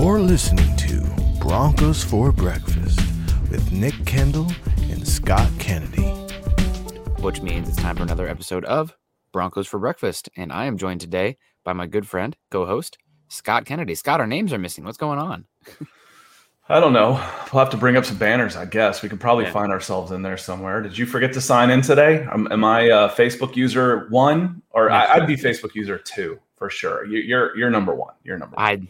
[0.00, 1.02] You're listening to
[1.40, 2.98] Broncos for Breakfast
[3.50, 4.50] with Nick Kendell
[4.90, 6.08] and Scott Kennedy.
[7.20, 8.96] which means it's time for another episode of
[9.30, 10.30] Broncos for Breakfast.
[10.38, 12.96] And I am joined today by my good friend, co host,
[13.28, 13.94] Scott Kennedy.
[13.94, 14.84] Scott, our names are missing.
[14.84, 15.44] What's going on?
[16.70, 17.10] I don't know.
[17.52, 19.02] We'll have to bring up some banners, I guess.
[19.02, 19.52] We can probably Yeah.
[19.52, 20.80] find ourselves in there somewhere.
[20.80, 22.24] Did you forget to sign in today?
[22.24, 25.02] Um, am I uh, Facebook user one, or Yeah.
[25.02, 27.04] I, I'd be Facebook user two for sure?
[27.04, 28.14] You, you're you're number one.
[28.24, 28.64] You're number one.
[28.66, 28.80] I.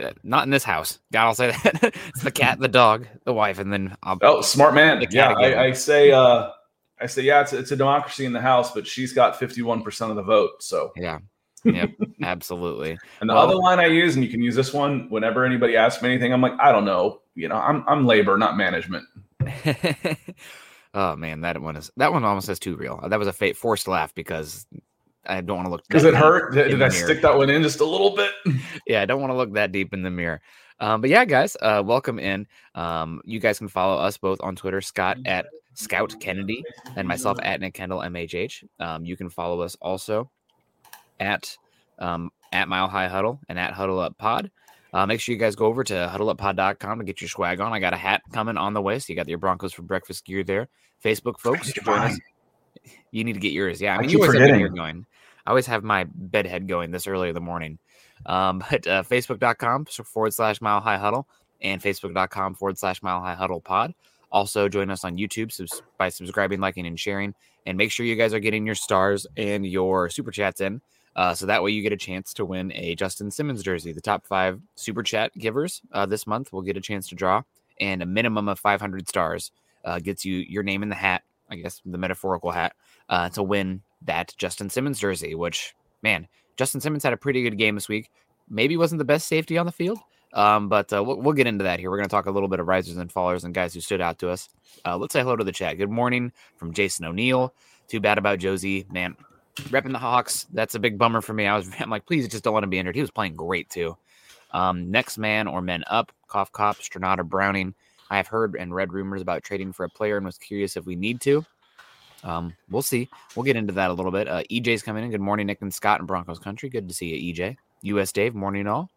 [0.00, 0.98] uh, Not in this house.
[1.12, 1.94] God, I'll say that.
[2.08, 4.18] it's the cat, the dog, the wife, and then I'll.
[4.22, 5.00] oh, smart man.
[5.00, 5.46] The cat Yeah.
[5.46, 6.12] I, I say.
[6.12, 6.50] Uh,
[7.00, 10.14] I say, yeah, it's, it's a democracy in the house, but she's got 51% of
[10.16, 10.62] the vote.
[10.62, 11.18] So, Yeah.
[11.64, 11.90] Yep.
[12.22, 12.96] absolutely.
[13.20, 15.76] and the Well- other line I use, and you can use this one whenever anybody
[15.76, 17.22] asks me anything, I'm like, I don't know.
[17.34, 19.04] You know, I'm, I'm labor, not management.
[20.94, 23.00] oh man, that one is that one almost says too real.
[23.08, 24.66] That was a fa- forced laugh because
[25.26, 25.86] I don't want to look.
[25.88, 26.52] Does it hurt?
[26.54, 26.90] Did, did I mirror.
[26.90, 28.32] stick that one in just a little bit?
[28.86, 30.40] yeah, I don't want to look that deep in the mirror.
[30.80, 32.46] Um, but yeah, guys, uh, welcome in.
[32.74, 36.64] Um, you guys can follow us both on Twitter, Scott at Scout Kennedy
[36.96, 38.64] and myself at Nick Kendell MHH.
[38.80, 40.30] Um, you can follow us also
[41.20, 41.56] at
[41.98, 44.50] um, at Mile High Huddle and at Huddle Up Pod.
[44.92, 47.72] Uh, make sure you guys go over to huddleuppod.com to get your swag on.
[47.72, 50.24] I got a hat coming on the way, so you got your Broncos for breakfast
[50.26, 50.68] gear there.
[51.02, 52.18] Facebook folks, join us.
[53.10, 53.80] You need to get yours.
[53.80, 54.74] Yeah, I I mean, keep you always have your forgetting.
[54.76, 55.06] going.
[55.46, 57.78] I always have my bed head going this early in the morning.
[58.26, 61.28] Um, but uh, facebook.com forward slash mile high huddle
[61.60, 63.94] and facebook.com forward slash mile high huddle pod.
[64.30, 67.34] Also, join us on YouTube subs- by subscribing, liking, and sharing.
[67.66, 70.80] And make sure you guys are getting your stars and your super chats in.
[71.14, 73.92] Uh, so that way you get a chance to win a Justin Simmons jersey.
[73.92, 77.42] The top five super chat givers uh, this month will get a chance to draw,
[77.80, 79.52] and a minimum of 500 stars
[79.84, 82.74] uh, gets you your name in the hat, I guess the metaphorical hat,
[83.10, 85.34] uh, to win that Justin Simmons jersey.
[85.34, 88.10] Which, man, Justin Simmons had a pretty good game this week.
[88.48, 89.98] Maybe wasn't the best safety on the field,
[90.32, 91.90] um, but uh, we'll, we'll get into that here.
[91.90, 94.00] We're going to talk a little bit of risers and fallers and guys who stood
[94.00, 94.48] out to us.
[94.84, 95.78] Uh, let's say hello to the chat.
[95.78, 97.54] Good morning from Jason O'Neill.
[97.88, 99.16] Too bad about Josey, man.
[99.56, 101.46] Repping the Hawks, that's a big bummer for me.
[101.46, 102.94] I was, I'm like, please just don't let him be injured.
[102.94, 103.96] He was playing great too.
[104.52, 107.74] Um, next man or men up, cough, cop, Stronada, Browning.
[108.10, 110.84] I have heard and read rumors about trading for a player and was curious if
[110.84, 111.46] we need to.
[112.22, 113.08] Um, we'll see.
[113.34, 114.28] We'll get into that a little bit.
[114.28, 115.10] Uh, EJ's coming in.
[115.10, 116.68] Good morning, Nick and Scott and Broncos country.
[116.68, 117.56] Good to see you, EJ.
[117.82, 118.90] US Dave, morning all.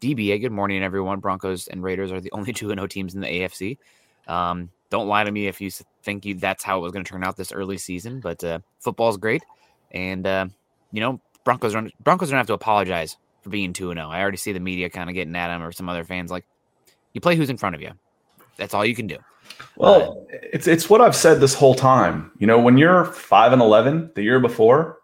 [0.00, 1.20] DBA, good morning, everyone.
[1.20, 3.78] Broncos and Raiders are the only two and O teams in the AFC.
[4.26, 5.70] Um, don't lie to me if you
[6.02, 8.60] think you that's how it was going to turn out this early season, but uh,
[8.78, 9.44] football's great,
[9.92, 10.46] and uh,
[10.92, 14.08] you know Broncos don't Broncos don't have to apologize for being two and zero.
[14.08, 16.44] I already see the media kind of getting at them or some other fans like,
[17.12, 17.92] you play who's in front of you.
[18.56, 19.16] That's all you can do.
[19.76, 22.30] Well, it's it's what I've said this whole time.
[22.38, 24.98] You know, when you're five and eleven the year before,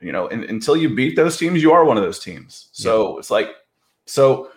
[0.00, 2.68] you know, and, until you beat those teams, you are one of those teams.
[2.72, 3.48] So it's like,
[4.06, 4.50] so,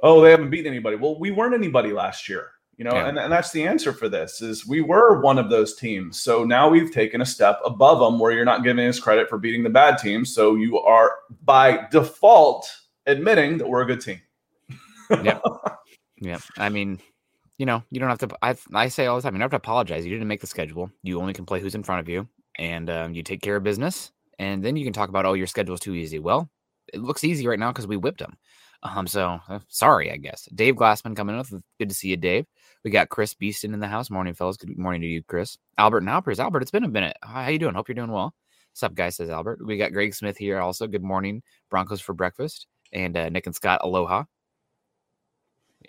[0.00, 0.96] oh, they haven't beaten anybody.
[0.96, 2.50] Well, we weren't anybody last year.
[2.76, 3.08] You know, Yeah.
[3.08, 6.20] and, and that's the answer for this is we were one of those teams.
[6.20, 9.38] So now we've taken a step above them where you're not giving us credit for
[9.38, 10.34] beating the bad teams.
[10.34, 11.14] So you are
[11.44, 12.70] by default
[13.06, 14.20] admitting that we're a good team.
[15.10, 15.42] Yep.
[16.18, 16.38] Yeah.
[16.56, 16.98] I mean,
[17.58, 18.28] you know, you don't have to.
[18.42, 20.04] I I say all the time, you don't have to apologize.
[20.04, 20.90] You didn't make the schedule.
[21.02, 22.28] You only can play who's in front of you,
[22.58, 24.12] and um, you take care of business.
[24.38, 26.18] And then you can talk about, oh, your schedule's too easy.
[26.18, 26.50] Well,
[26.92, 28.36] it looks easy right now because we whipped them.
[28.82, 30.46] Um, so uh, sorry, I guess.
[30.54, 31.46] Dave Glassman coming up.
[31.78, 32.46] Good to see you, Dave.
[32.84, 34.10] We got Chris Beeston in the house.
[34.10, 34.58] Morning, fellas.
[34.58, 35.56] Good morning to you, Chris.
[35.78, 36.38] Albert and Alpers.
[36.38, 37.16] Albert, it's been a minute.
[37.24, 37.74] Hi, how you doing?
[37.74, 38.34] Hope you're doing well.
[38.72, 39.16] What's up, guys?
[39.16, 39.64] Says Albert.
[39.64, 40.86] We got Greg Smith here also.
[40.86, 42.66] Good morning, Broncos for breakfast.
[42.92, 44.24] And uh, Nick and Scott, aloha.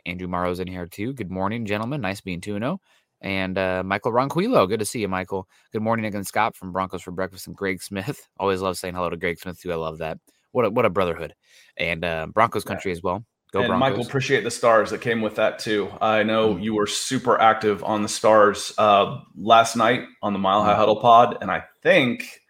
[0.05, 1.13] Andrew Morrow's in here too.
[1.13, 2.01] Good morning, gentlemen.
[2.01, 2.79] Nice being 2 0.
[3.21, 4.67] And uh, Michael Ronquillo.
[4.67, 5.47] Good to see you, Michael.
[5.73, 8.27] Good morning, again, Scott from Broncos for Breakfast and Greg Smith.
[8.39, 9.71] Always love saying hello to Greg Smith too.
[9.71, 10.19] I love that.
[10.51, 11.33] What a, what a brotherhood.
[11.77, 13.23] And uh, Broncos country as well.
[13.53, 13.89] Go and Broncos.
[13.89, 15.89] Michael, appreciate the stars that came with that too.
[16.01, 16.63] I know Mhm.
[16.63, 20.77] you were super active on the stars uh, last night on the Mile High Mhm.
[20.77, 22.41] Huddle Pod, and I think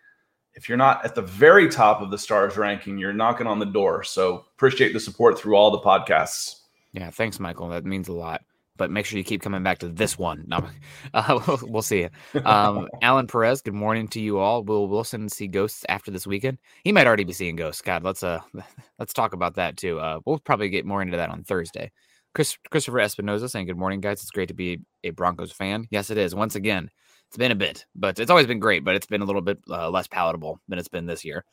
[0.53, 3.65] if you're not at the very top of the stars ranking, you're knocking on the
[3.65, 4.03] door.
[4.03, 6.55] So appreciate the support through all the podcasts.
[6.93, 7.69] Yeah, thanks, Michael.
[7.69, 8.41] That means a lot.
[8.77, 10.45] But make sure you keep coming back to this one.
[10.47, 10.63] No,
[11.13, 12.09] uh, we'll, we'll see you.
[12.45, 14.63] Um, Alan Perez, good morning to you all.
[14.63, 16.59] Will Wilson see ghosts after this weekend?
[16.83, 17.81] He might already be seeing ghosts.
[17.81, 18.39] God, let's uh
[18.99, 19.99] let's talk about that too.
[19.99, 21.91] Uh, we'll probably get more into that on Thursday.
[22.35, 24.21] Chris Christopher Espinoza saying good morning, guys.
[24.21, 25.87] It's great to be a Broncos fan.
[25.89, 26.35] Yes, it is.
[26.35, 26.89] Once again,
[27.29, 28.85] it's been a bit, but it's always been great.
[28.85, 31.43] But it's been a little bit uh, less palatable than it's been this year.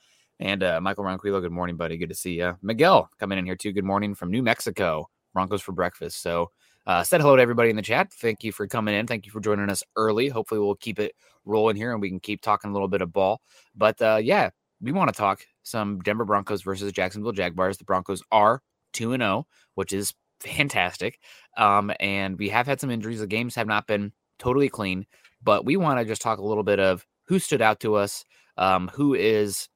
[0.40, 1.96] And uh, Michael Ronquillo, good morning, buddy.
[1.96, 2.58] Good to see you.
[2.60, 3.72] Miguel coming in here too.
[3.72, 5.08] Good morning from New Mexico.
[5.34, 6.22] Broncos for breakfast.
[6.22, 6.50] So
[6.86, 8.12] uh, said hello to everybody in the chat.
[8.12, 9.06] Thank you for coming in.
[9.06, 10.28] Thank you for joining us early.
[10.28, 11.14] Hopefully, we'll keep it
[11.44, 13.40] rolling here and we can keep talking a little bit of ball.
[13.74, 14.50] But uh, yeah,
[14.80, 17.78] we want to talk some Denver Broncos versus Jacksonville Jaguars.
[17.78, 21.18] The Broncos are 2 and 0, which is fantastic.
[21.56, 23.20] Um, and we have had some injuries.
[23.20, 25.06] The games have not been totally clean,
[25.42, 28.24] but we want to just talk a little bit of who stood out to us,
[28.58, 29.68] um, who is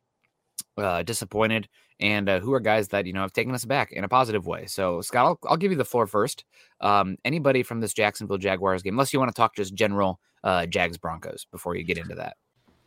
[0.77, 1.69] uh, disappointed,
[2.01, 4.47] and uh, who are guys that you know have taken us back in a positive
[4.47, 4.67] way.
[4.67, 6.45] So, Scott, I'll, I'll give you the floor first.
[6.81, 10.67] Um, anybody from this Jacksonville Jaguars game, unless you want to talk just general uh,
[10.67, 12.37] Jags Broncos before you get into that.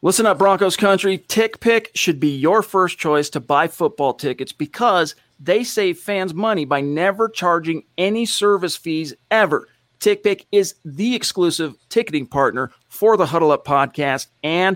[0.03, 1.19] Listen up, Broncos country.
[1.19, 6.65] TickPick should be your first choice to buy football tickets because they save fans money
[6.65, 9.67] by never charging any service fees ever.
[9.99, 14.75] TickPick is the exclusive ticketing partner for the Huddle Up podcast and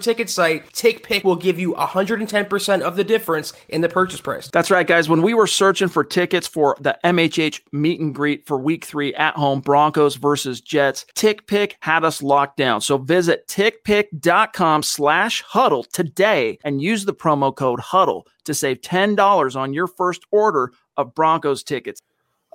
[0.00, 4.48] ticket site, TickPick will give you 110% of the difference in the purchase price.
[4.52, 5.08] That's right, guys.
[5.08, 9.14] When we were searching for tickets for the MHH meet and greet for week three
[9.14, 12.80] at home, Broncos versus Jets, TickPick had us locked down.
[12.80, 19.56] So visit tickpick.com slash huddle today and use the promo code huddle to save $10
[19.56, 22.00] on your first order of Broncos tickets.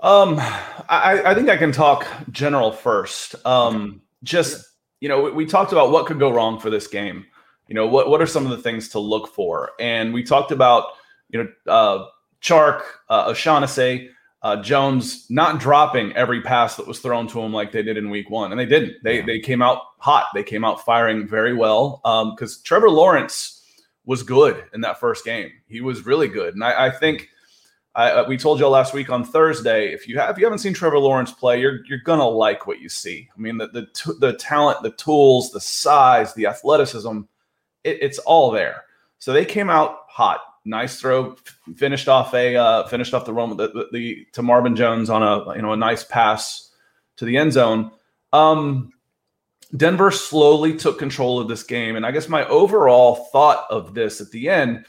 [0.02, 0.36] Um,
[0.90, 3.36] I, I think I can talk general first.
[3.46, 4.66] Um, just
[5.00, 7.26] you know, we, we, talked about what could go wrong for this game.
[7.68, 9.72] You know, what what are some of the things to look for?
[9.80, 10.86] And we talked about
[11.30, 12.08] you know, uh,
[12.42, 14.10] Chark, uh, O'Shaughnessy,
[14.44, 18.12] uh, Jones not dropping every pass that was thrown to him like they did in
[18.12, 18.94] Week One, and they didn't.
[19.04, 20.28] They they came out hot.
[20.36, 22.02] They came out firing very well.
[22.36, 23.64] Because um, Trevor Lawrence
[24.06, 25.50] was good in that first game.
[25.68, 27.30] He was really good, and I, I think
[27.96, 29.94] I, uh, we told you last week on Thursday.
[29.94, 32.80] If you have, if you haven't seen Trevor Lawrence play, you're you're gonna like what
[32.80, 33.30] you see.
[33.36, 37.22] I mean, the the t- the talent, the tools, the size, the athleticism,
[37.86, 38.84] it, it's all there.
[39.20, 40.42] So they came out hot.
[40.66, 41.36] Nice throw,
[41.76, 45.22] finished off a uh, finished off the run the, the, the, to Marvin Jones on
[45.22, 46.72] a you know a nice pass
[47.18, 47.92] to the end zone.
[48.34, 48.92] Um,
[49.78, 54.22] Denver slowly took control of this game, and I guess my overall thought of this
[54.22, 54.86] at the end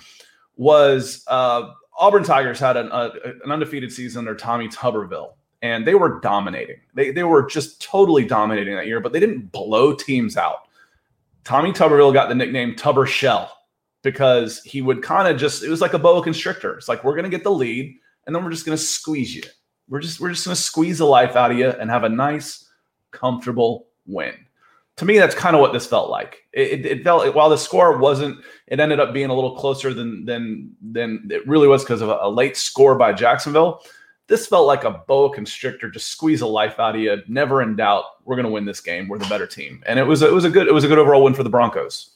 [0.56, 1.24] was.
[1.26, 3.10] Uh, Auburn Tigers had an, a,
[3.42, 5.32] an undefeated season under Tommy Tuberville,
[5.62, 6.76] and they were dominating.
[6.94, 10.65] They, they were just totally dominating that year, but they didn't blow teams out.
[11.46, 13.50] Tommy Tuberville got the nickname Tubber Shell
[14.02, 16.76] because he would kind of just, it was like a boa constrictor.
[16.76, 17.96] It's like, we're going to get the lead,
[18.26, 19.44] and then we're just going to squeeze you.
[19.88, 22.08] We're just, we're just going to squeeze the life out of you and have a
[22.08, 22.68] nice,
[23.12, 24.34] comfortable win
[24.96, 26.44] to me, that's kind of what this felt like.
[26.52, 29.92] It, it, it felt while the score wasn't, it ended up being a little closer
[29.92, 33.82] than than than it really was because of a, a, late score by Jacksonville.
[34.28, 37.18] This felt like a boa constrictor, just squeeze a life out of you.
[37.28, 39.08] Never in doubt, we're going to win this game.
[39.08, 40.98] We're the better team, and it was it was a good it was a good
[40.98, 42.10] overall win for the Broncos.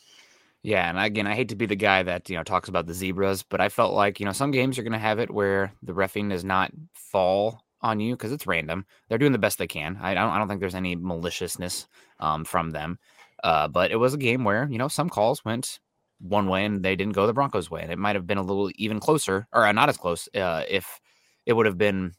[0.62, 2.95] Yeah, and again, I hate to be the guy that you know talks about the
[2.95, 5.73] zebras, but I felt like you know some games you're going to have it where
[5.83, 8.85] the refing does not fall on you because it's random.
[9.09, 9.97] They're doing the best they can.
[10.01, 11.87] I don't, I don't think there's any maliciousness
[12.19, 12.99] um, from them.
[13.43, 15.79] Uh, but it was a game where you know some calls went
[16.19, 18.43] one way and they didn't go the Broncos' way, and it might have been a
[18.43, 21.01] little even closer or uh, not as close uh, if
[21.50, 22.14] it would have been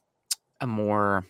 [0.60, 1.26] a more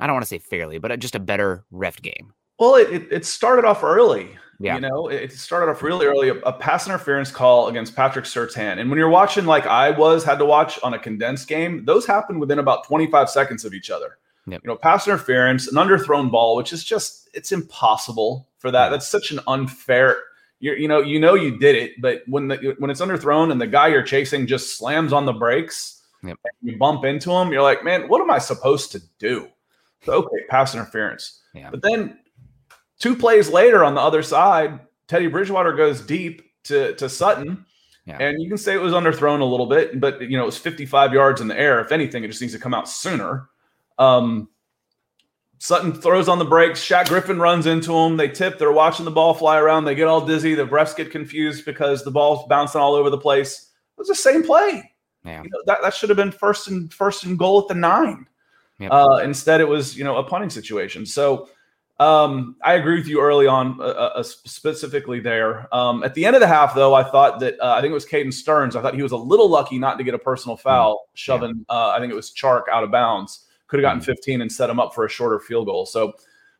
[0.00, 2.32] I don't want to say fairly, but just a better ref game.
[2.58, 4.30] Well, it, it started off early.
[4.60, 4.74] Yeah.
[4.74, 8.80] You know, it started off really early, a, a, pass interference call against Patrick Surtain.
[8.80, 12.04] And when you're watching like I was, had to watch on a condensed game, those
[12.06, 14.18] happen within about 25 seconds of each other.
[14.48, 14.62] Yep.
[14.64, 18.88] You know, pass interference, an underthrown ball, which is just it's impossible for that.
[18.88, 20.16] That's such an unfair.
[20.58, 23.60] you you know, you know you did it, but when the when it's underthrown and
[23.60, 26.38] the guy you're chasing just slams on the brakes, yep.
[26.62, 29.48] you bump into him, you're like, man, what am I supposed to do?
[30.04, 31.40] So, okay, pass interference.
[31.54, 31.70] Yeah.
[31.70, 32.18] But then
[32.98, 37.64] Two plays later on the other side, Teddy Bridgewater goes deep to, to Sutton.
[38.04, 38.16] Yeah.
[38.18, 40.58] And you can say it was underthrown a little bit, but you know, it was
[40.58, 41.80] 55 yards in the air.
[41.80, 43.48] If anything, it just needs to come out sooner.
[43.98, 44.48] Um,
[45.58, 46.84] Sutton throws on the brakes.
[46.84, 48.16] Shaq Griffin runs into him.
[48.16, 48.58] They tip.
[48.58, 49.84] They're watching the ball fly around.
[49.84, 50.54] They get all dizzy.
[50.54, 53.70] The refs get confused because the ball's bouncing all over the place.
[53.96, 54.90] It was the same play.
[55.28, 55.42] Yeah.
[55.42, 58.26] You know, that, that should have been first and first and goal at the nine.
[58.78, 58.92] Yep.
[58.92, 61.04] Uh, instead, it was you know a punting situation.
[61.04, 61.48] So
[62.00, 65.72] um, I agree with you early on, uh, uh, uh, specifically there.
[65.74, 67.94] Um, at the end of the half, though, I thought that uh, I think it
[67.94, 68.76] was Caden Sterns.
[68.76, 71.64] I thought he was a little lucky not to get a personal mm, foul, shoving.
[71.68, 71.76] Yeah.
[71.76, 73.46] Uh, I think it was Chark out of bounds.
[73.66, 75.86] Could have gotten mm 15 and set him up for a shorter field goal.
[75.86, 76.14] So,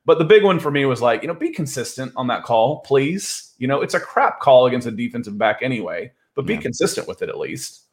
[0.04, 2.80] but the big one for me was like, you know, be consistent on that call,
[2.80, 3.54] please.
[3.58, 6.60] You know, it's a crap call against a defensive back anyway, but be yeah.
[6.60, 7.84] consistent with it at least.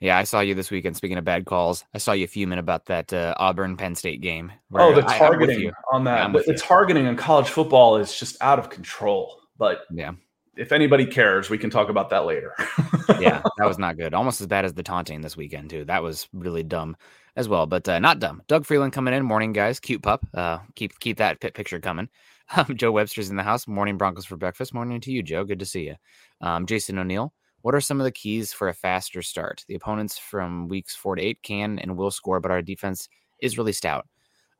[0.00, 0.96] Yeah, I saw you this weekend.
[0.96, 4.52] Speaking of bad calls, I saw you fuming about that uh, Auburn Penn State game.
[4.74, 6.22] Oh, the I- targeting on that.
[6.22, 9.40] I'm the, the targeting in college football is just out of control.
[9.56, 10.12] But Yeah,
[10.56, 12.54] if anybody cares, we can talk about that later.
[13.20, 14.12] yeah, that was not good.
[14.14, 15.84] Almost as bad as the taunting this weekend too.
[15.84, 16.96] That was really dumb
[17.36, 18.42] as well, but uh, not dumb.
[18.48, 19.24] Doug Freeland coming in.
[19.24, 19.80] Morning, guys.
[19.80, 20.26] Cute pup.
[20.34, 22.08] Uh, keep keep that pi- picture coming.
[22.54, 23.66] Um, Joe Webster's in the house.
[23.66, 24.74] Morning, Broncos for breakfast.
[24.74, 25.44] Morning to you, Joe.
[25.44, 25.94] Good to see you.
[26.42, 27.32] Um, Jason O'Neill.
[27.64, 29.64] What are some of the keys for a faster start?
[29.68, 33.08] The opponents from weeks four to eight can and will score, but our defense
[33.40, 34.06] is really stout.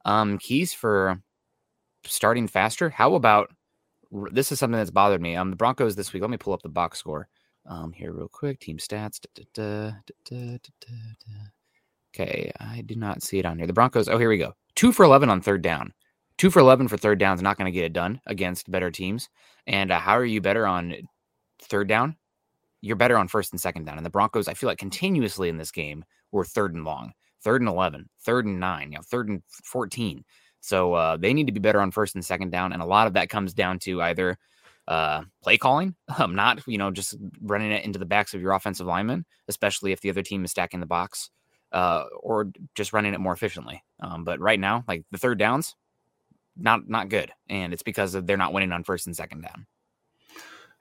[0.06, 1.20] Um, keys for
[2.06, 2.88] starting faster.
[2.88, 3.50] How about
[4.32, 5.37] this is something that's bothered me.
[5.37, 6.23] Um, the Broncos this week.
[6.23, 7.28] Let me pull up the box score
[7.66, 8.58] um here real quick.
[8.58, 9.20] Team stats.
[9.34, 9.92] Da, da,
[10.25, 10.58] da.
[12.14, 13.66] Okay, I do not see it on here.
[13.66, 14.08] The Broncos.
[14.08, 14.54] Oh, here we go.
[14.76, 15.92] Two for eleven on third down.
[16.38, 18.90] Two for eleven for third down is not going to get it done against better
[18.90, 19.28] teams.
[19.66, 20.94] And uh, how are you better on
[21.61, 22.16] third down?
[22.85, 23.97] You're better on first and second down.
[23.97, 27.12] And the Broncos, I feel like continuously in this game were third and long,
[27.43, 30.25] third and 11, third and nine, you know, third and 14.
[30.61, 32.73] So uh, they need to be better on first and second down.
[32.73, 34.37] And a lot of that comes down to either
[34.87, 38.53] uh, play calling, um, not, you know, just running it into the backs of your
[38.53, 41.31] offensive linemen, especially if the other team is stacking the box,
[41.73, 43.83] uh, or just running it more efficiently.
[44.00, 45.75] Um, but right now, like the third downs,
[46.57, 49.67] not not good, and it's because they're not winning on first and second down.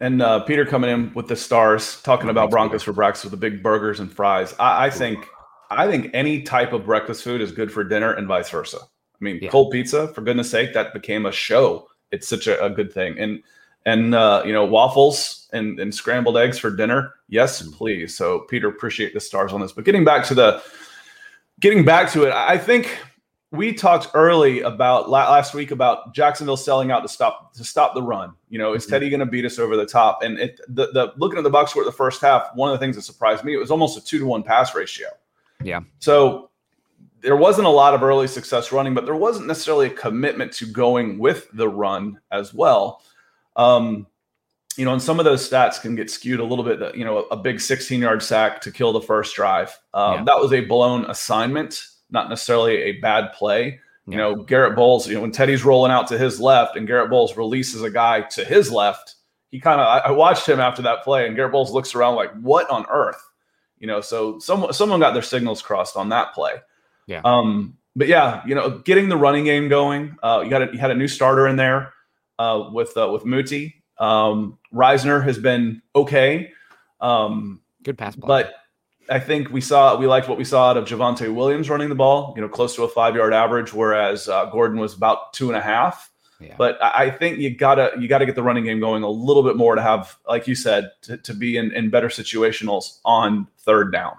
[0.04, 3.38] And uh, Peter coming in with the stars, talking about Broncos for breakfast with the
[3.38, 4.54] big burgers and fries.
[4.60, 5.26] I, I think,
[5.72, 8.80] I think any type of breakfast food is good for dinner and vice versa.
[8.82, 9.50] I mean, Yeah.
[9.50, 11.88] cold pizza, for goodness sake, that became a show.
[12.12, 13.18] It's such a, a good thing.
[13.18, 13.42] And
[13.86, 17.14] and uh, you know, waffles and, and scrambled eggs for dinner.
[17.30, 17.72] Yes, Mm.
[17.74, 18.18] please.
[18.18, 19.72] So Peter, appreciate the stars on this.
[19.72, 20.62] But getting back to the,
[21.62, 22.98] getting back to it, I think
[23.54, 28.02] we talked early about last week about Jacksonville selling out to stop to stop the
[28.02, 28.34] run.
[28.50, 28.90] You know, is Mhm.
[28.90, 30.24] Teddy going to beat us over the top?
[30.24, 32.78] And it, the the looking at the box score at the first half, one of
[32.80, 35.08] the things that surprised me it was almost a two to one pass ratio.
[35.64, 35.82] Yeah.
[36.00, 36.50] So
[37.22, 40.66] there wasn't a lot of early success running, but there wasn't necessarily a commitment to
[40.66, 43.02] going with the run as well.
[43.56, 44.08] Um,
[44.76, 46.80] you know, and some of those stats can get skewed a little bit.
[46.80, 49.78] that, You know, a, a big 16 yard sack to kill the first drive.
[49.94, 50.24] Um, Yeah.
[50.24, 53.80] That was a blown assignment, not necessarily a bad play.
[54.06, 57.10] You know, Garett Bolles, you know, when Teddy's rolling out to his left and Garett
[57.10, 59.16] Bolles releases a guy to his left,
[59.50, 62.16] he kind of, I, I watched him after that play and Garett Bolles looks around
[62.16, 63.22] like, what on earth?
[63.80, 66.56] You know, so someone, someone got their signals crossed on that play.
[67.08, 67.22] Yeah.
[67.24, 70.80] Um, but yeah, you know, getting the running game going, uh, you got a, you
[70.80, 71.94] had a new starter in there
[72.40, 73.84] uh, with, uh, with Muti.
[74.00, 76.52] Um, Risner has been okay.
[77.00, 78.28] Um, Good pass block.
[78.28, 78.54] but
[79.10, 81.96] I think we saw we liked what we saw out of Javonte Williams running the
[81.96, 85.50] ball, you know, close to a five yard average, whereas uh, Gordon was about two
[85.50, 86.10] and a half.
[86.40, 86.56] Yeah.
[86.58, 89.56] But I think you gotta you gotta get the running game going a little bit
[89.56, 93.92] more to have, like you said, to, to be in, in better situationals on third
[93.92, 94.18] down.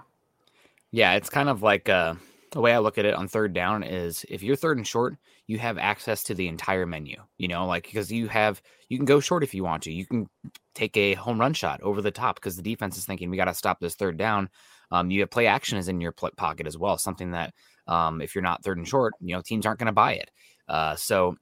[0.91, 2.15] Yeah, it's kind of like uh,
[2.51, 5.17] the way I look at it on third down is if you're third and short,
[5.47, 7.17] you have access to the entire menu.
[7.37, 9.91] You know, like because you have you can go short if you want to.
[9.91, 10.29] You can
[10.73, 13.45] take a home run shot over the top because the defense is thinking we got
[13.45, 14.49] to stop this third down.
[14.91, 17.53] Um, you have play action is in your pl- pocket as well, something that
[17.87, 20.31] um, if you're not third and short, you know teams aren't going to buy it.
[20.67, 21.35] Uh, so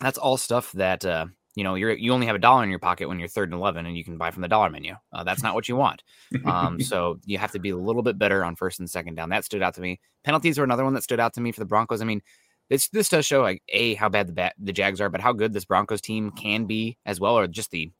[0.00, 2.78] that's all stuff that uh, you know you're you only have a dollar in your
[2.78, 4.94] pocket when you're third and eleven, and you can buy from the dollar menu.
[5.12, 6.02] Uh, that's not what you want.
[6.44, 9.30] Um, so you have to be a little bit better on first and second down.
[9.30, 10.00] That stood out to me.
[10.24, 12.02] Penalties were another one that stood out to me for the Broncos.
[12.02, 12.22] I mean,
[12.68, 15.32] this this does show like a how bad the bat, the Jags are, but how
[15.32, 17.90] good this Broncos team can be as well, or just the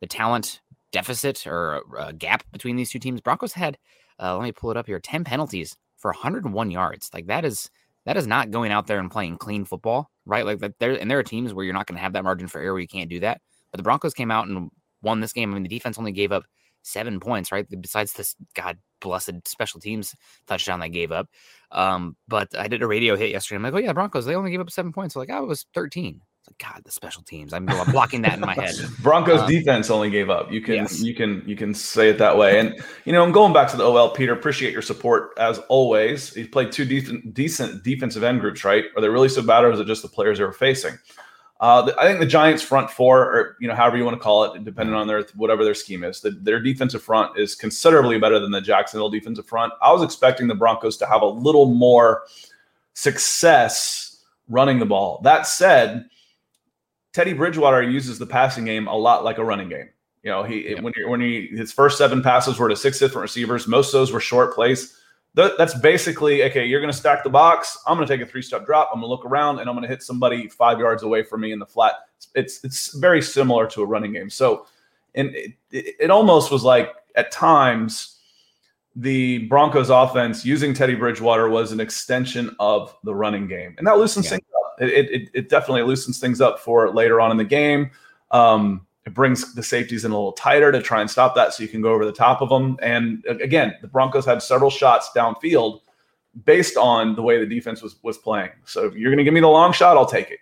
[0.00, 0.60] the talent
[0.92, 3.20] deficit or uh, gap between these two teams.
[3.20, 3.78] Broncos had
[4.20, 7.10] uh, let me pull it up here, ten penalties for 101 yards.
[7.14, 7.70] Like that is
[8.04, 10.44] that is not going out there and playing clean football, right?
[10.44, 12.48] Like that there and there are teams where you're not going to have that margin
[12.48, 13.40] for error where you can't do that.
[13.70, 14.70] But the Broncos came out and
[15.02, 15.50] won this game.
[15.50, 16.44] I mean, the defense only gave up
[16.82, 17.66] seven points, right?
[17.80, 20.14] Besides this god blessed special teams
[20.46, 21.28] touchdown they gave up.
[21.70, 23.56] Um, but I did a radio hit yesterday.
[23.56, 25.14] I'm like, oh yeah, Broncos, they only gave up seven points.
[25.14, 26.20] So like, oh, it was 13.
[26.58, 27.52] God, the special teams.
[27.52, 28.74] I'm blocking that in my head.
[29.02, 30.52] Broncos Um, defense only gave up.
[30.52, 31.00] You can yes.
[31.00, 32.60] you can you can say it that way.
[32.60, 32.74] And
[33.04, 34.10] you know, I'm going back to the OL.
[34.10, 36.32] Peter, appreciate your support as always.
[36.34, 38.84] He's played two decent decent defensive end groups, right?
[38.96, 40.98] Are they really so bad, or is it just the players they were facing?
[41.60, 44.22] Uh, the- I think the Giants' front four, or you know, however you want to
[44.22, 48.18] call it, depending on their whatever their scheme is, the, their defensive front is considerably
[48.18, 49.72] better than the Jacksonville defensive front.
[49.80, 52.24] I was expecting the Broncos to have a little more
[52.92, 55.20] success running the ball.
[55.22, 56.06] That said,
[57.14, 59.88] Teddy Bridgewater uses the passing game a lot like a running game.
[60.22, 60.82] You know, he Yep.
[60.82, 63.66] when he, when he his first seven passes were to six different receivers.
[63.66, 64.98] Most of those were short plays.
[65.36, 66.64] Th- that's basically okay.
[66.64, 67.78] You're going to stack the box.
[67.86, 68.90] I'm going to take a three step drop.
[68.92, 71.40] I'm going to look around and I'm going to hit somebody five yards away from
[71.40, 71.94] me in the flat.
[72.34, 74.30] It's it's very similar to a running game.
[74.30, 74.66] So,
[75.14, 78.18] and it, it, it almost was like at times
[78.96, 83.74] the Broncos offense using Teddy Bridgewater was an extension of the running game.
[83.76, 84.30] And that loosens Yeah.
[84.32, 84.44] things
[84.78, 87.90] It, it, it definitely loosens things up for later on in the game.
[88.30, 91.62] Um, it brings the safeties in a little tighter to try and stop that so
[91.62, 92.78] you can go over the top of them.
[92.80, 95.80] And again, the Broncos had several shots downfield
[96.44, 98.50] based on the way the defense was was playing.
[98.64, 100.40] So if you're going to give me the long shot, I'll take it.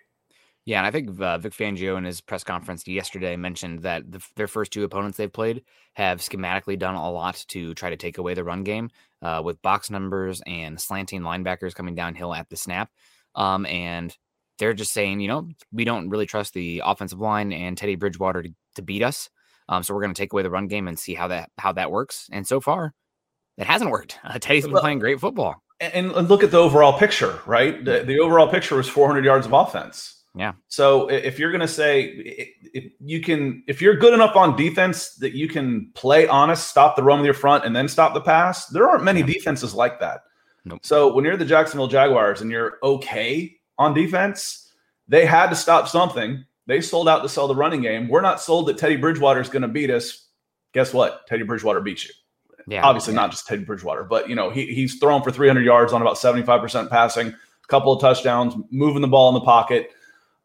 [0.65, 4.25] Yeah, and I think uh, Vic Fangio in his press conference yesterday mentioned that the,
[4.37, 5.63] their first two opponents they've played
[5.93, 8.89] have schematically done a lot to try to take away the run game
[9.21, 12.89] uh, with box numbers and slanting linebackers coming downhill at the snap.
[13.35, 14.15] Um, and
[14.59, 18.43] they're just saying, you know, we don't really trust the offensive line and Teddy Bridgewater
[18.43, 19.29] to, to beat us.
[19.69, 21.71] Um, so we're going to take away the run game and see how that how
[21.73, 22.27] that works.
[22.31, 22.93] And so far,
[23.57, 24.19] it hasn't worked.
[24.23, 25.63] Uh, Teddy's been playing great football.
[25.79, 27.83] and, and look at the overall picture, right?
[27.83, 30.19] The, the overall picture was 400 yards of offense.
[30.35, 30.53] Yeah.
[30.67, 32.05] So if you're going to say
[32.73, 36.95] if you can, if you're good enough on defense that you can play honest, stop
[36.95, 39.27] the run with your front, and then stop the pass, there aren't many Yeah.
[39.27, 40.21] defenses like that.
[40.65, 40.79] Nope.
[40.83, 44.71] So when you're the Jacksonville Jaguars and you're okay on defense,
[45.07, 46.45] they had to stop something.
[46.67, 48.07] They sold out to sell the running game.
[48.07, 50.27] We're not sold that Teddy Bridgewater is going to beat us.
[50.73, 51.27] Guess what?
[51.27, 52.11] Teddy Bridgewater beats you
[52.67, 55.91] Yeah, obviously not just Teddy Bridgewater, but you know he, he's thrown for 300 yards
[55.91, 59.91] on about 75% passing, a couple of touchdowns, moving the ball in the pocket,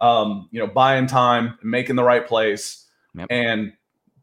[0.01, 2.85] um, you know, buying time, making the right plays,
[3.15, 3.29] Yep.
[3.31, 3.73] and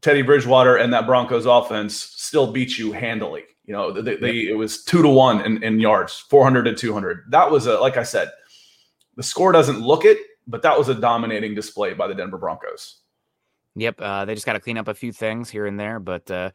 [0.02, 3.42] Teddy Bridgewater and that Broncos offense still beat you handily.
[3.66, 7.24] You know, they, they, it was two to one in, in yards, 400 to 200.
[7.30, 8.30] That was a like I said,
[9.16, 13.00] the score doesn't look it, but that was a dominating display by the Denver Broncos.
[13.74, 16.30] Yep, uh, they just got to clean up a few things here and there, but
[16.30, 16.50] uh,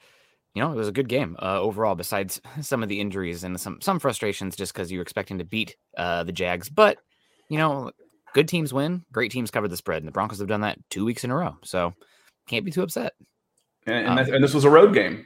[0.56, 1.96] you know it was a good game uh, overall.
[1.96, 5.46] Besides some of the injuries and some some frustrations, just because you were expecting to
[5.46, 6.98] beat uh, the Jags, but
[7.50, 7.92] you know,
[8.34, 11.04] good teams win, great teams cover the spread, and the Broncos have done that two
[11.04, 11.94] weeks in a row, so
[12.48, 13.14] can't be too upset.
[13.86, 15.26] And, and, Um, and this was a road game.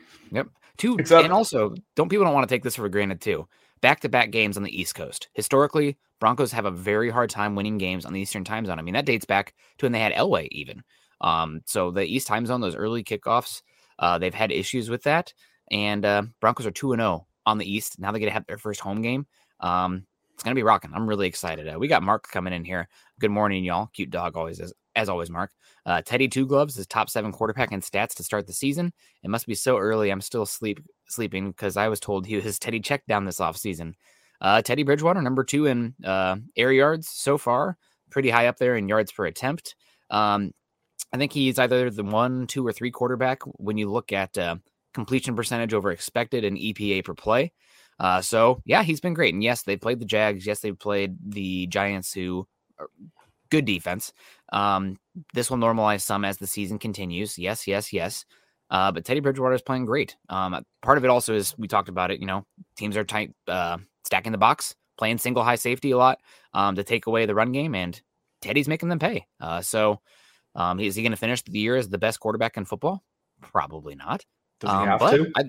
[0.77, 3.47] Two, Except- and also don't people don't want to take this for granted too.
[3.81, 5.29] Back to back games on the East Coast.
[5.33, 8.79] Historically, Broncos have a very hard time winning games on the Eastern time zone.
[8.79, 10.83] I mean, that dates back to when they had Elway even.
[11.21, 13.61] Um, so the East time zone, those early kickoffs,
[13.99, 15.33] uh, they've had issues with that.
[15.71, 17.99] And uh, Broncos are two and zero on the East.
[17.99, 19.27] Now they get to have their first home game.
[19.59, 20.91] Um, it's gonna be rocking.
[20.93, 21.67] I'm really excited.
[21.67, 22.87] Uh, we got Mark coming in here.
[23.19, 23.87] Good morning, y'all.
[23.87, 25.29] Cute dog always is, as always.
[25.29, 25.51] Mark.
[25.85, 28.91] Uh, Teddy Two Gloves is top seven quarterback in stats to start the season.
[29.23, 30.09] It must be so early.
[30.09, 33.93] I'm still sleep sleeping because I was told he was Teddy checked down this offseason.
[34.41, 37.77] Uh, Teddy Bridgewater, number two in uh, air yards so far,
[38.09, 39.75] pretty high up there in yards per attempt.
[40.09, 40.51] Um,
[41.13, 44.57] I think he's either the one, two, or three quarterback when you look at uh,
[44.93, 47.53] completion percentage over expected and EPA per play.
[47.99, 49.33] Uh, so yeah, he's been great.
[49.33, 50.45] And yes, they played the Jags.
[50.45, 52.47] Yes, they played the Giants, who
[53.49, 54.13] good defense.
[54.51, 54.97] Um,
[55.33, 57.37] this will normalize some as the season continues.
[57.37, 58.25] Yes, yes, yes.
[58.69, 60.15] Uh, but Teddy Bridgewater is playing great.
[60.29, 62.19] Um, part of it also is we talked about it.
[62.19, 66.19] You know, teams are tight, uh, stacking the box, playing single high safety a lot
[66.53, 67.99] um, to take away the run game, and
[68.41, 69.27] Teddy's making them pay.
[69.39, 70.01] Uh, so,
[70.55, 73.03] um, is he going to finish the year as the best quarterback in football?
[73.41, 74.25] Probably not.
[74.59, 75.31] Does he Um, have but to?
[75.35, 75.43] I,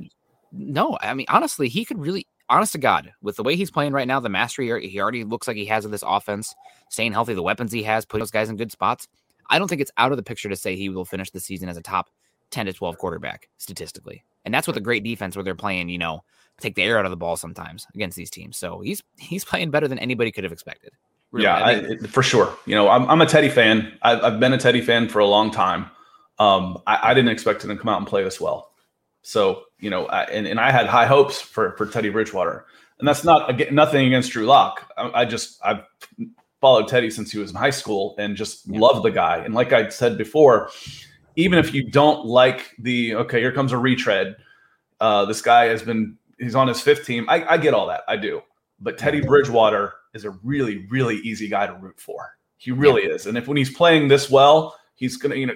[0.53, 3.93] no, I mean honestly, he could really, honest to God, with the way he's playing
[3.93, 6.55] right now, the mastery he- already looks like he has of this offense,
[6.91, 9.09] staying healthy, the weapons he has, putting those guys in good spots.
[9.49, 11.69] I don't think it's out of the picture to say he will finish the season
[11.69, 12.11] as a top
[12.51, 15.99] ten to twelve quarterback statistically, and that's with a great defense where they're playing, you
[15.99, 16.25] know,
[16.61, 18.57] take the air out of the ball sometimes against these teams.
[18.57, 20.93] So he's he's playing better than anybody could have expected.
[21.33, 22.57] Really, yeah, I I, for sure.
[22.67, 23.99] You know, I'm, I'm a Teddy fan.
[24.03, 25.91] I've, I've been a Teddy fan for a long time.
[26.39, 28.71] Um, I, I didn't expect him to come out and play this well.
[29.27, 32.65] So, you know, I, and, and I had high hopes for, for Teddy Bridgewater.
[33.01, 34.93] And that's not again, nothing against Drew Lock.
[34.97, 35.81] I, I just, I've
[36.61, 38.79] followed Teddy since he was in high school and just Yeah.
[38.79, 39.39] love the guy.
[39.39, 40.71] And like I said before,
[41.35, 44.37] even if you don't like the, okay, here comes a retread.
[45.01, 47.29] Uh, this guy has been, he's on his fifth team.
[47.29, 48.03] I, I get all that.
[48.07, 48.43] I do.
[48.79, 52.31] But Teddy Bridgewater is a really, really easy guy to root for.
[52.59, 53.27] He really is.
[53.27, 55.55] And if when he's playing this well, he's gonna, you know,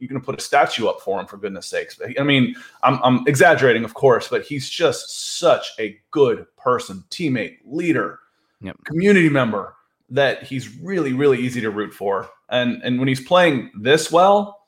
[0.00, 2.00] you, you're gonna put a statue up for him for goodness sakes.
[2.18, 7.58] I mean, I'm, I'm exaggerating, of course, but he's just such a good person, teammate,
[7.64, 8.20] leader,
[8.62, 8.76] Yep.
[8.84, 9.74] community member
[10.10, 12.28] that he's really, really easy to root for.
[12.50, 14.66] And and when he's playing this well,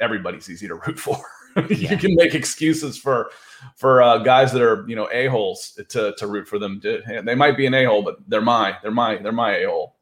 [0.00, 1.16] everybody's easy to root for.
[1.56, 1.90] Yeah.
[1.90, 3.30] you can make excuses for
[3.76, 6.80] for uh, guys that are you know a holes to to root for them.
[6.82, 9.96] They might be an a hole, but they're my they're my they're my a hole.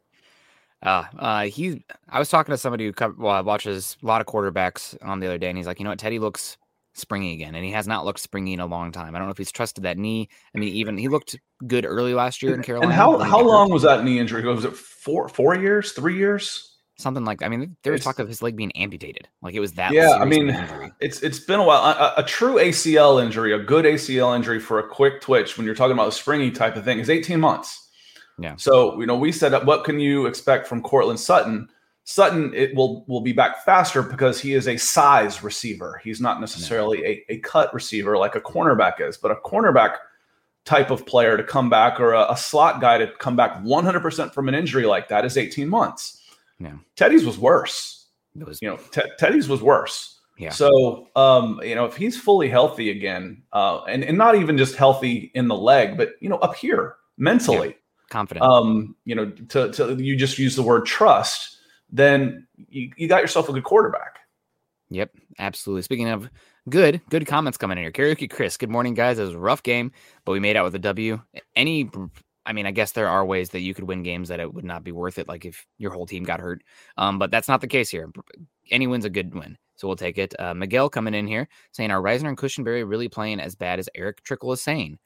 [0.83, 1.85] Uh, uh, he.
[2.09, 5.27] I was talking to somebody who co- well, watches a lot of quarterbacks on the
[5.27, 6.57] other day, and he's like, you know what, Teddy looks
[6.95, 9.15] springy again, and he has not looked springy in a long time.
[9.15, 10.29] I don't know if he's trusted that knee.
[10.55, 12.93] I mean, even he looked good early last year in Carolina.
[12.93, 13.47] And how how got hurt.
[13.47, 14.43] long was that knee injury?
[14.43, 16.71] Was it four four years, three years?
[17.01, 19.29] something like I mean, there was talk of his leg being amputated.
[19.43, 19.93] Like it was that.
[19.93, 20.93] Yeah, I mean, of an injury.
[21.01, 21.83] it's it's been a while.
[21.83, 25.75] A, a true ACL injury, a good ACL injury for a quick twitch, when you're
[25.75, 27.89] talking about a springy type of thing, is 18 months.
[28.41, 28.57] Yeah.
[28.57, 31.69] So you know, we said, what can you expect from Courtland Sutton?
[32.05, 36.01] Sutton it will will be back faster because he is a size receiver.
[36.03, 39.97] He's not necessarily a, a cut receiver like a cornerback is, but a cornerback
[40.65, 44.33] type of player to come back or a, a slot guy to come back 100%
[44.35, 46.23] from an injury like that is 18 months.
[46.59, 46.75] Yeah.
[46.97, 48.07] Teddy's was worse.
[48.39, 50.21] It was, You know, Te- Teddy's was worse.
[50.39, 50.51] yeah.
[50.51, 54.77] So, um, you know, if he's fully healthy again, uh, and, and not even just
[54.77, 57.77] healthy in the leg, but, you know, up here mentally,
[58.11, 58.45] confident.
[58.45, 61.59] um, you know, to, to you just use the word trust,
[61.91, 64.19] then you, you got yourself a good quarterback.
[64.91, 65.83] Yep, absolutely.
[65.83, 66.29] Speaking of
[66.69, 67.93] good, good comments coming in here.
[67.93, 69.19] Karaoke Chris, good morning, guys.
[69.19, 69.93] It was a rough game,
[70.25, 71.21] but we made out with a W.
[71.55, 71.89] Any,
[72.45, 74.65] I mean, I guess there are ways that you could win games that it would
[74.65, 76.63] not be worth it, like if your whole team got hurt.
[76.97, 78.11] Um, but that's not the case here.
[78.71, 80.35] Any win's a good win, so we'll take it.
[80.41, 83.89] Uh, Miguel coming in here saying, "Are Risner and Cushenberry really playing as bad as
[83.95, 84.99] Eric Trickel is saying?"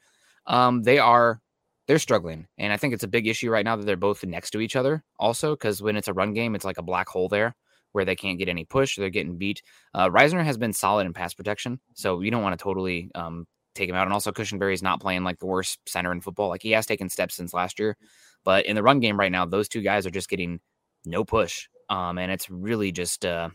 [0.46, 1.42] Um, they are.
[1.86, 4.50] They're struggling, and I think it's a big issue right now that they're both next
[4.52, 5.04] to each other.
[5.18, 7.54] Also, because when it's a run game, it's like a black hole there
[7.92, 8.96] where they can't get any push.
[8.96, 9.62] They're getting beat.
[9.94, 13.46] Uh, Risner has been solid in pass protection, so you don't want to totally um,
[13.74, 14.06] take him out.
[14.06, 16.48] And also, Cushenberry's not playing like the worst center in football.
[16.48, 17.96] Like he has taken steps since last year,
[18.44, 20.60] but in the run game right now, those two guys are just getting
[21.04, 23.50] no push, um, and it's really just uh,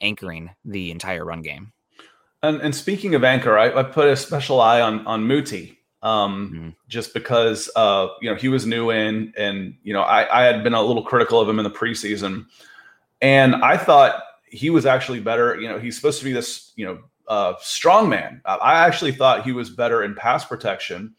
[0.00, 1.72] anchoring the entire run game.
[2.42, 6.52] And, and speaking of anchor, I, I put a special eye on on Muti, um,
[6.54, 6.74] Mhm.
[6.88, 10.62] just because uh, you know he was new in, and you know I, I had
[10.62, 12.46] been a little critical of him in the preseason,
[13.22, 15.58] and I thought he was actually better.
[15.60, 18.40] You know, he's supposed to be this you know uh, strong man.
[18.44, 21.14] I I actually thought he was better in pass protection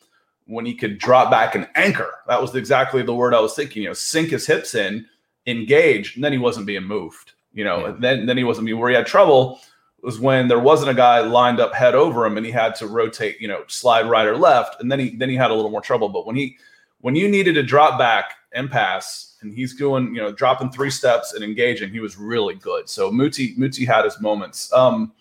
[0.48, 2.14] when he could drop back and anchor.
[2.28, 3.82] That was exactly the word I was thinking.
[3.84, 5.06] You know, sink his hips in,
[5.48, 7.32] engage, and then he wasn't being moved.
[7.54, 7.88] You know, Yeah.
[7.90, 9.60] and then then he wasn't being where he had trouble
[10.06, 12.88] was when there wasn't a guy lined up head over him and he had to
[12.88, 15.72] rotate, you know, slide right or left, and then he then he had a little
[15.72, 16.10] more trouble.
[16.10, 16.58] But when he
[17.02, 20.90] when you needed to drop back and pass, and he's doing, you know, dropping three
[20.90, 22.88] steps and engaging, he was really good.
[22.90, 24.72] So Muti Muti had his moments.
[24.72, 25.14] Um,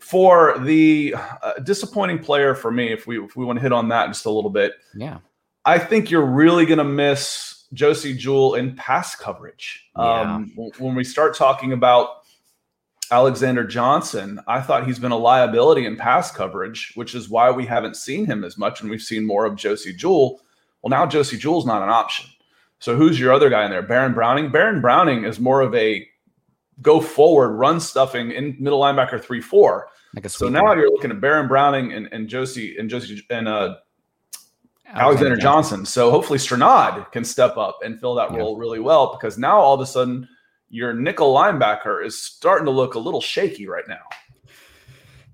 [0.00, 3.88] for the uh, disappointing player for me, if we if we want to hit on
[3.88, 5.18] that just a little bit, Yeah,
[5.64, 9.90] I think you're really going to miss Josey Jewell in pass coverage.
[9.96, 12.25] Um, w- when we start talking about
[13.10, 17.64] Alexander Johnson, I thought he's been a liability in pass coverage, which is why we
[17.66, 20.40] haven't seen him as much and we've seen more of Josey Jewell.
[20.82, 22.28] Well, now Josey Jewell's not an option.
[22.78, 23.82] So who's your other guy in there?
[23.82, 24.50] Baron Browning.
[24.50, 26.06] Baron Browning is more of a
[26.82, 29.88] go forward, run stuffing in middle linebacker three four.
[30.14, 33.76] like So now you're looking at Baron Browning and, and Josey and Josey and uh,
[34.92, 35.86] Alexander Johnson.
[35.86, 38.38] So hopefully Strnad can step up and fill that Yeah.
[38.38, 40.28] role really well because now all of a sudden
[40.68, 44.02] your nickel linebacker is starting to look a little shaky right now.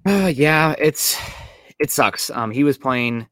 [0.04, 1.16] Uh, yeah, it's
[1.78, 2.30] it sucks.
[2.30, 3.28] Um, he was playing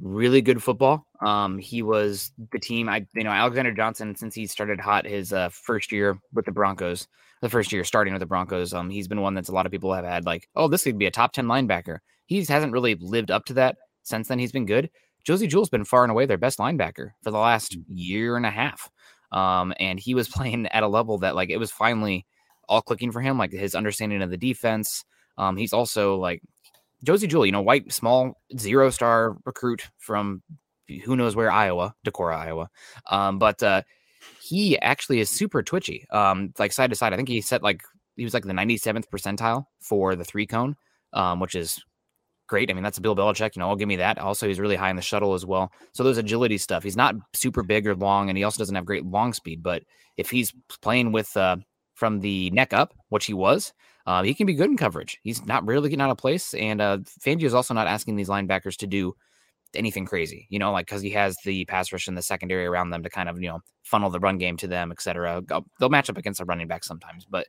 [0.00, 1.06] really good football.
[1.20, 2.88] Um, he was the team.
[2.88, 6.52] I you know Alexander Johnson since he started hot his uh, first year with the
[6.52, 7.08] Broncos,
[7.40, 8.74] the first year starting with the Broncos.
[8.74, 10.98] Um, he's been one that's a lot of people have had like, oh, this could
[10.98, 11.98] be a top ten linebacker.
[12.26, 14.38] He hasn't really lived up to that since then.
[14.38, 14.90] He's been good.
[15.24, 18.50] Josey Jewell's been far and away their best linebacker for the last year and a
[18.50, 18.90] half.
[19.34, 22.24] Um, and he was playing at a level that like it was finally
[22.68, 25.04] all clicking for him, like his understanding of the defense.
[25.36, 26.40] Um, he's also like
[27.04, 30.42] Josey Jewell, you know, white, small, zero star recruit from
[31.04, 32.70] who knows where, Iowa, Decorah, Iowa.
[33.10, 33.82] Um, but uh,
[34.40, 37.12] he actually is super twitchy, um, like side to side.
[37.12, 37.82] I think he set like
[38.16, 40.76] he was like the 97th percentile for the three cone,
[41.12, 41.82] um, which is
[42.46, 42.70] great.
[42.70, 44.18] I mean, that's a Bill Belichick, you know, I'll give me that.
[44.18, 45.72] Also, he's really high in the shuttle as well.
[45.92, 46.82] So those agility stuff.
[46.82, 49.62] He's not super big or long, and he also doesn't have great long speed.
[49.62, 49.82] But
[50.16, 50.52] if he's
[50.82, 51.56] playing with uh,
[51.94, 53.72] from the neck up, which he was,
[54.06, 55.18] uh, he can be good in coverage.
[55.22, 58.28] He's not really getting out of place, and uh, Fangio is also not asking these
[58.28, 59.14] linebackers to do
[59.74, 62.90] anything crazy, you know, like because he has the pass rush in the secondary around
[62.90, 65.42] them to kind of you know funnel the run game to them, etc.
[65.80, 67.46] They'll match up against a running back sometimes, but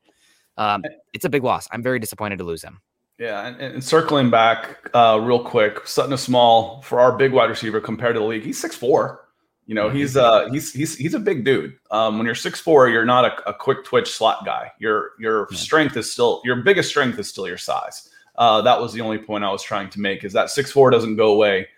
[0.58, 1.68] um, it's a big loss.
[1.72, 2.82] I'm very disappointed to lose him.
[3.18, 7.50] Yeah, and, and circling back uh, real quick, Sutton is small for our big wide
[7.50, 8.44] receiver compared to the league.
[8.44, 9.22] He's six four.
[9.68, 11.76] You know, he's uh he's he's he's a big dude.
[11.92, 14.72] Um, when you're six four, you're not a, a quick twitch slot guy.
[14.80, 15.58] Your your Yeah.
[15.58, 18.10] strength is still your biggest strength is still your size.
[18.36, 20.92] Uh, that was the only point I was trying to make is that six four
[20.92, 21.70] doesn't go away,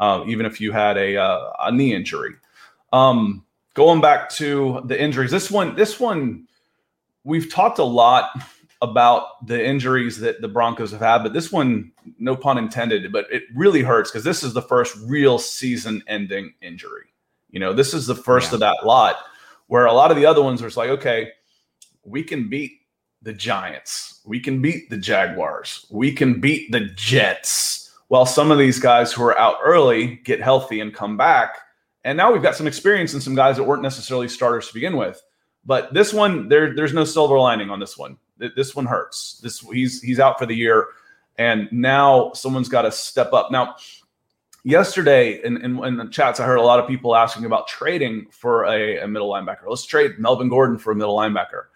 [0.00, 2.34] uh, even if you had a uh, a knee injury.
[2.92, 6.46] Um, going back to the injuries, this one this one
[7.24, 8.30] we've talked a lot
[8.84, 13.26] about the injuries that the Broncos have had, but this one, no pun intended, but
[13.32, 17.06] it really hurts because this is the first real season ending injury.
[17.50, 18.56] You know, this is the first Yeah.
[18.56, 19.16] of that lot
[19.66, 21.30] Where a lot of the other ones are like, okay,
[22.04, 22.72] we can beat
[23.22, 27.90] the Giants, we can beat the Jaguars, we can beat the Jets.
[28.08, 31.56] While some of these guys who are out early get healthy and come back.
[32.04, 34.96] And now we've got some experience and some guys that weren't necessarily starters to begin
[34.98, 35.22] with.
[35.64, 38.18] But this one, there, there's no silver lining on this one.
[38.38, 39.40] This one hurts.
[39.42, 40.88] This he's he's out for the year,
[41.38, 43.50] and now someone's got to step up.
[43.50, 43.76] Now,
[44.64, 48.26] yesterday in, in, in, the chats, I heard a lot of people asking about trading
[48.30, 49.66] for a, a middle linebacker.
[49.68, 51.66] Let's trade Melvin Gordon for a middle linebacker.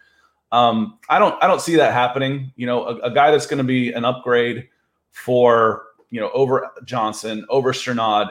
[0.50, 2.52] Um, I don't I don't see that happening.
[2.56, 4.68] You know, a, a guy that's going to be an upgrade
[5.10, 8.30] for you know over Johnson, over Strnad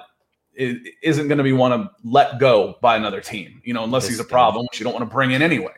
[0.57, 4.19] isn't going to be one to let go by another team, you know, unless he's
[4.19, 5.73] a problem, which you don't want to bring in anyway.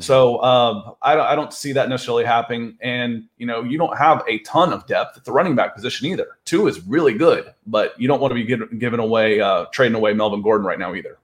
[0.00, 2.76] So um, I, don't, I don't see that necessarily happening.
[2.80, 6.06] And, you know, you don't have a ton of depth at the running back position
[6.08, 6.38] either.
[6.44, 10.12] Two is really good, but you don't want to be giving away, uh, trading away
[10.12, 11.18] Melvin Gordon right now either.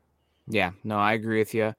[0.48, 1.74] Yeah, no, I agree with you.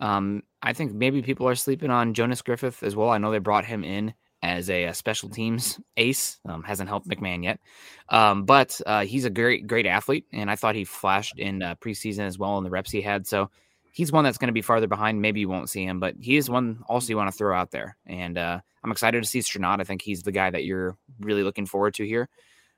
[0.00, 3.10] Um, I think maybe people are sleeping on Jonas Griffith as well.
[3.10, 6.38] I know they brought him in as a, a special teams ace.
[6.46, 7.60] Um, hasn't helped McMahon yet,
[8.08, 11.74] um, but uh, he's a great great athlete, and I thought he flashed in uh,
[11.76, 13.26] preseason as well in the reps he had.
[13.26, 13.50] So
[13.96, 15.22] he's one that's going to be farther behind.
[15.22, 17.70] Maybe you won't see him, but he is one also you want to throw out
[17.70, 17.96] there.
[18.04, 19.80] And uh, I'm excited to see Strnad.
[19.80, 22.28] I think he's the guy that you're really looking forward to here.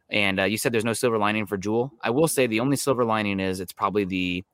[0.08, 1.92] And uh, you said there's no silver lining for Jewell.
[2.00, 4.44] I will say the only silver lining is it's probably the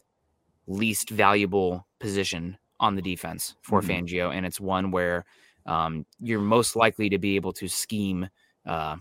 [0.67, 3.91] least valuable position on the defense for mm-hmm.
[3.91, 5.27] Fangio, and it's one where
[5.67, 8.27] um, you're most likely to be able to scheme
[8.65, 8.97] uh,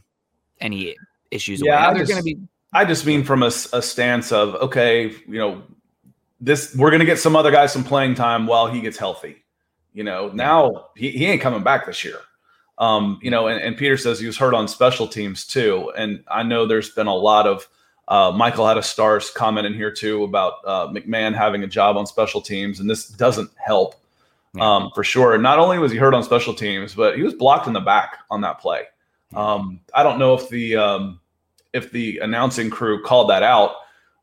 [0.60, 0.98] any
[1.32, 1.62] issues.
[1.62, 2.04] Yeah, away.
[2.04, 2.38] going to be.
[2.74, 5.64] I just mean from a, a stance of okay, you know,
[6.40, 9.44] this we're going to get some other guys some playing time while he gets healthy.
[9.94, 12.20] You know, now he, he ain't coming back this year.
[12.80, 16.24] Um, you know, and, and Peter says he was hurt on special teams too, and
[16.28, 17.68] I know there's been a lot of.
[18.06, 21.96] Uh, Michael had a stars comment in here too about uh, McMahon having a job
[21.96, 23.96] on special teams, and this doesn't help
[24.60, 25.38] um, for sure.
[25.38, 28.20] Not only was he hurt on special teams, but he was blocked in the back
[28.30, 28.84] on that play.
[29.36, 31.20] Um, I don't know if the um,
[31.74, 33.76] if the announcing crew called that out,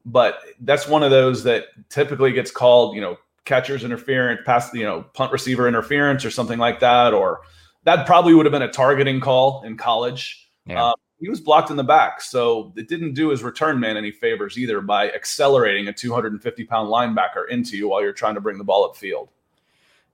[0.05, 4.85] but that's one of those that typically gets called, you know, catcher's interference, pass, you
[4.85, 7.41] know, punt receiver interference or something like that, or
[7.85, 10.49] that probably would have been a targeting call in college.
[10.67, 10.89] Yeah.
[10.89, 14.11] Um, he was blocked in the back, so it didn't do his return man any
[14.11, 18.57] favors either by accelerating a 250 pound linebacker into you while you're trying to bring
[18.57, 19.29] the ball upfield.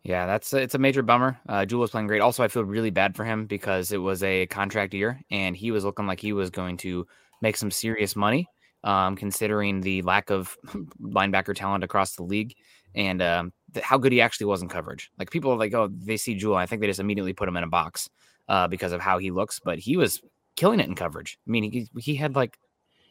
[0.03, 1.39] Yeah, that's it's a major bummer.
[1.49, 2.21] Uh, Jewell was playing great.
[2.21, 5.71] Also, I feel really bad for him because it was a contract year, and he
[5.71, 7.07] was looking like he was going to
[7.41, 8.49] make some serious money,
[8.85, 10.57] um, considering the lack of
[11.01, 12.55] linebacker talent across the league
[12.95, 15.11] and um, how good he actually was in coverage.
[15.19, 16.57] Like people are like, oh, they see Jewell.
[16.57, 18.09] I think they just immediately put him in a box
[18.49, 20.23] uh, because of how he looks, but he was
[20.57, 21.39] killing it in coverage.
[21.47, 22.59] I mean, he he had like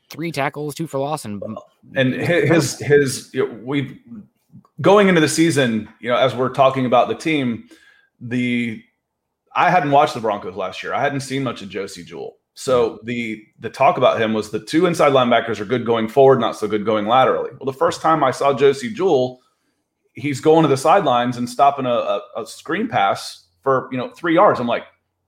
[0.09, 1.41] three tackles, two for loss, and
[1.95, 3.97] and his his you know, we've
[4.81, 7.69] going into the season, you know, as we're talking about the team,
[8.19, 8.83] the
[9.55, 10.93] I hadn't watched the Broncos last year.
[10.93, 12.37] I hadn't seen much of Josey Jewell.
[12.55, 16.39] So the the talk about him was the two inside linebackers are good going forward,
[16.39, 17.51] not so good going laterally.
[17.51, 19.41] Well, the first time I saw Josey Jewell,
[20.13, 24.09] he's going to the sidelines and stopping a, a, a screen pass for you know
[24.09, 24.59] three yards.
[24.59, 24.85] I'm like,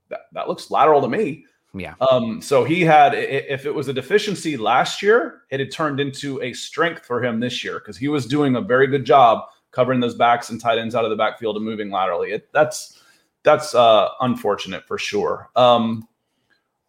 [0.09, 1.45] that, that looks lateral to me.
[1.73, 1.95] Yeah.
[1.99, 6.41] Um, so he had, if it was a deficiency last year, it had turned into
[6.41, 9.99] a strength for him this year because he was doing a very good job covering
[9.99, 12.31] those backs and tight ends out of the backfield and moving laterally.
[12.31, 12.99] It, that's
[13.43, 15.49] that's uh, unfortunate for sure.
[15.55, 16.07] Um,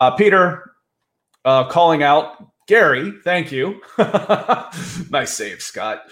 [0.00, 0.72] uh, Peter
[1.44, 3.12] uh, calling out Gary.
[3.24, 3.80] Thank you.
[5.10, 6.02] nice save, Scott.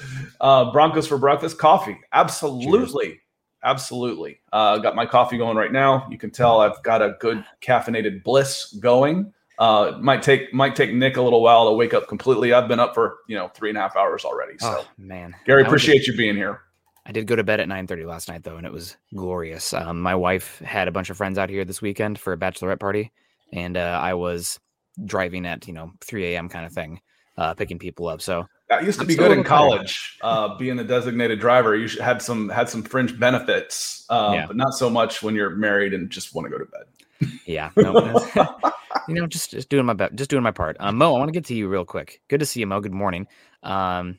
[0.41, 1.99] Uh, Broncos for breakfast, coffee.
[2.13, 3.07] Absolutely.
[3.07, 3.19] Cheers.
[3.65, 4.41] Absolutely.
[4.53, 6.07] Uh, got my coffee going right now.
[6.11, 9.33] You can tell I've got a good caffeinated bliss going.
[9.59, 12.53] Uh, might take might take Nick a little while to wake up completely.
[12.53, 14.59] I've been up for you know three and a half hours already.
[14.59, 16.61] So oh, man, Gary, appreciate you being here.
[17.07, 19.73] I did go to bed at 9:30 last night though, and it was glorious.
[19.73, 22.81] Um, my wife had a bunch of friends out here this weekend for a bachelorette
[22.81, 23.13] party,
[23.53, 24.59] and uh, I was
[25.05, 26.49] driving at you know 3 a.m.
[26.49, 27.01] kind of thing,
[27.37, 28.21] uh, picking people up.
[28.23, 30.19] So that used to I'm be good in college.
[30.23, 34.47] Uh, being a designated driver, you had some had some fringe benefits, uh, yeah.
[34.47, 37.33] but not so much when you're married and just want to go to bed.
[37.47, 38.27] yeah, no,
[39.09, 40.77] you know, just just doing my best, just doing my part.
[40.81, 42.21] Um, Mo, I want to get to you real quick.
[42.29, 42.81] Good to see you, Mo.
[42.81, 43.27] Good morning.
[43.63, 44.19] Um,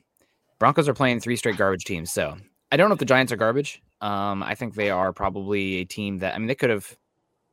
[0.58, 2.36] Broncos are playing three straight garbage teams, so
[2.72, 3.82] I don't know if the Giants are garbage.
[4.00, 6.96] Um, I think they are probably a team that I mean they could have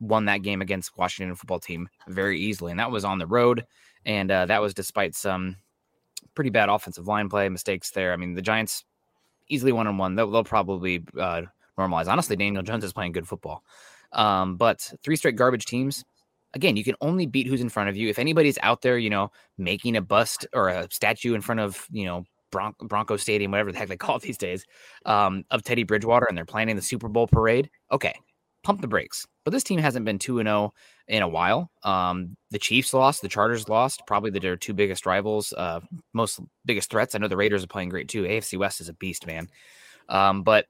[0.00, 3.64] won that game against Washington football team very easily, and that was on the road,
[4.04, 5.56] and uh, that was despite some
[6.34, 8.12] pretty bad offensive line play, mistakes there.
[8.12, 8.84] I mean, the Giants
[9.48, 10.14] easily one on one.
[10.14, 11.42] They'll, probably uh,
[11.78, 12.08] normalize.
[12.08, 13.62] Honestly, Daniel Jones is playing good football.
[14.12, 16.04] Um, but three straight garbage teams.
[16.54, 18.08] Again, you can only beat who's in front of you.
[18.08, 21.86] If anybody's out there, you know, making a bust or a statue in front of,
[21.90, 24.64] you know, Bron- Bronco Stadium, whatever the heck they call it these days,
[25.04, 27.68] um, of Teddy Bridgewater, and they're planning the Super Bowl parade.
[27.92, 28.14] Okay,
[28.66, 29.28] pump the brakes.
[29.44, 30.74] But this team hasn't been two and zero
[31.06, 31.70] in a while.
[31.84, 35.80] Um, the Chiefs lost, the Chargers lost, probably their two biggest rivals, uh,
[36.12, 37.14] most biggest threats.
[37.14, 38.24] I know the Raiders are playing great too.
[38.24, 39.48] AFC West is a beast, man.
[40.08, 40.66] Um, but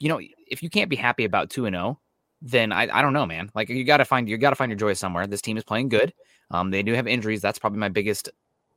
[0.00, 1.98] you know, if you can't be happy about two and zero,
[2.42, 3.50] then I, I don't know, man.
[3.54, 5.26] Like you got to find you got to find your joy somewhere.
[5.26, 6.12] This team is playing good.
[6.50, 7.40] Um, they do have injuries.
[7.40, 8.28] That's probably my biggest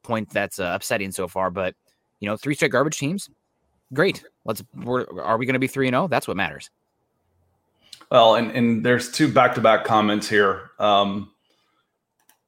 [0.04, 1.52] point that's uh, upsetting so far.
[1.52, 1.76] But
[2.21, 3.30] you know, three straight garbage teams,
[3.93, 4.23] great.
[4.45, 4.63] Let's.
[4.86, 6.08] Are we going to be three and zero?
[6.08, 6.69] That's what matters.
[8.13, 11.32] Well, and, and there's two back to back comments here um,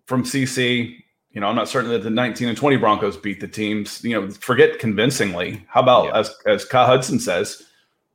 [0.06, 0.96] from CC.
[1.32, 4.04] You know, I'm not certain that the 19 and 20 Broncos beat the teams.
[4.04, 5.66] You know, forget convincingly.
[5.68, 6.20] How about yeah.
[6.20, 7.64] as as Kyle Hudson says,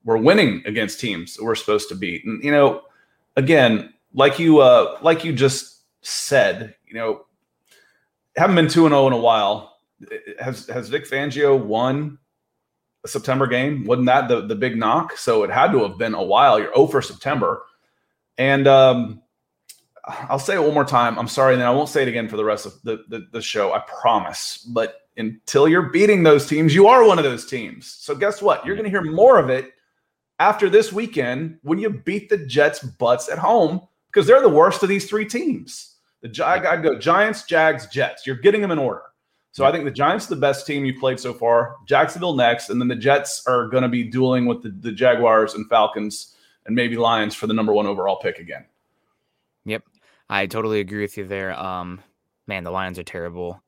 [0.04, 2.24] we're winning against teams we're supposed to beat.
[2.24, 2.82] And you know,
[3.36, 7.26] again, like you uh, like you just said, you know,
[8.36, 9.76] haven't been two and zero oh in a while.
[10.38, 12.16] Has has Vic Fangio won
[13.06, 13.84] September game?
[13.84, 15.16] Wasn't that the the big knock?
[15.16, 16.58] So it had to have been a while.
[16.58, 17.62] You're 0 for September,
[18.38, 19.22] and um,
[20.06, 21.18] I'll say it one more time.
[21.18, 23.26] I'm sorry, and then I won't say it again for the rest of the, the,
[23.32, 23.72] the show.
[23.72, 24.58] I promise.
[24.58, 27.86] But until you're beating those teams, you are one of those teams.
[27.86, 28.64] So guess what?
[28.64, 29.72] You're going to hear more of it
[30.38, 34.82] after this weekend when you beat the Jets' butts at home because they're the worst
[34.82, 35.96] of these three teams.
[36.22, 38.26] The I, go Giants, Jags, Jets.
[38.26, 39.02] You're getting them in order.
[39.52, 41.76] So I think the Giants the best team you played so far.
[41.86, 45.54] Jacksonville next, and then the Jets are going to be dueling with the, the Jaguars
[45.54, 46.36] and Falcons
[46.66, 48.64] and maybe Lions for the number one overall pick again.
[49.64, 49.82] Yep,
[50.28, 51.52] I totally agree with you there.
[51.58, 52.00] Um,
[52.46, 53.62] man, the Lions are terrible.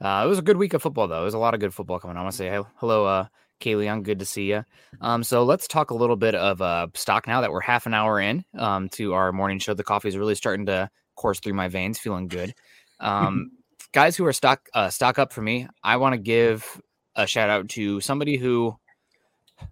[0.00, 1.22] Uh, it was a good week of football, though.
[1.22, 2.16] It was a lot of good football coming.
[2.16, 2.20] on.
[2.20, 3.26] I want to say hello, uh,
[3.60, 3.90] Kaylee.
[3.90, 4.64] I'm good to see you.
[5.00, 7.94] Um, so let's talk a little bit of uh, stock now that we're half an
[7.94, 9.74] hour in um, to our morning show.
[9.74, 12.54] The coffee is really starting to course through my veins, feeling good.
[13.00, 13.50] Um,
[13.92, 16.80] guys who are stock uh, stock up for me, I want to give
[17.16, 18.76] a shout out to somebody who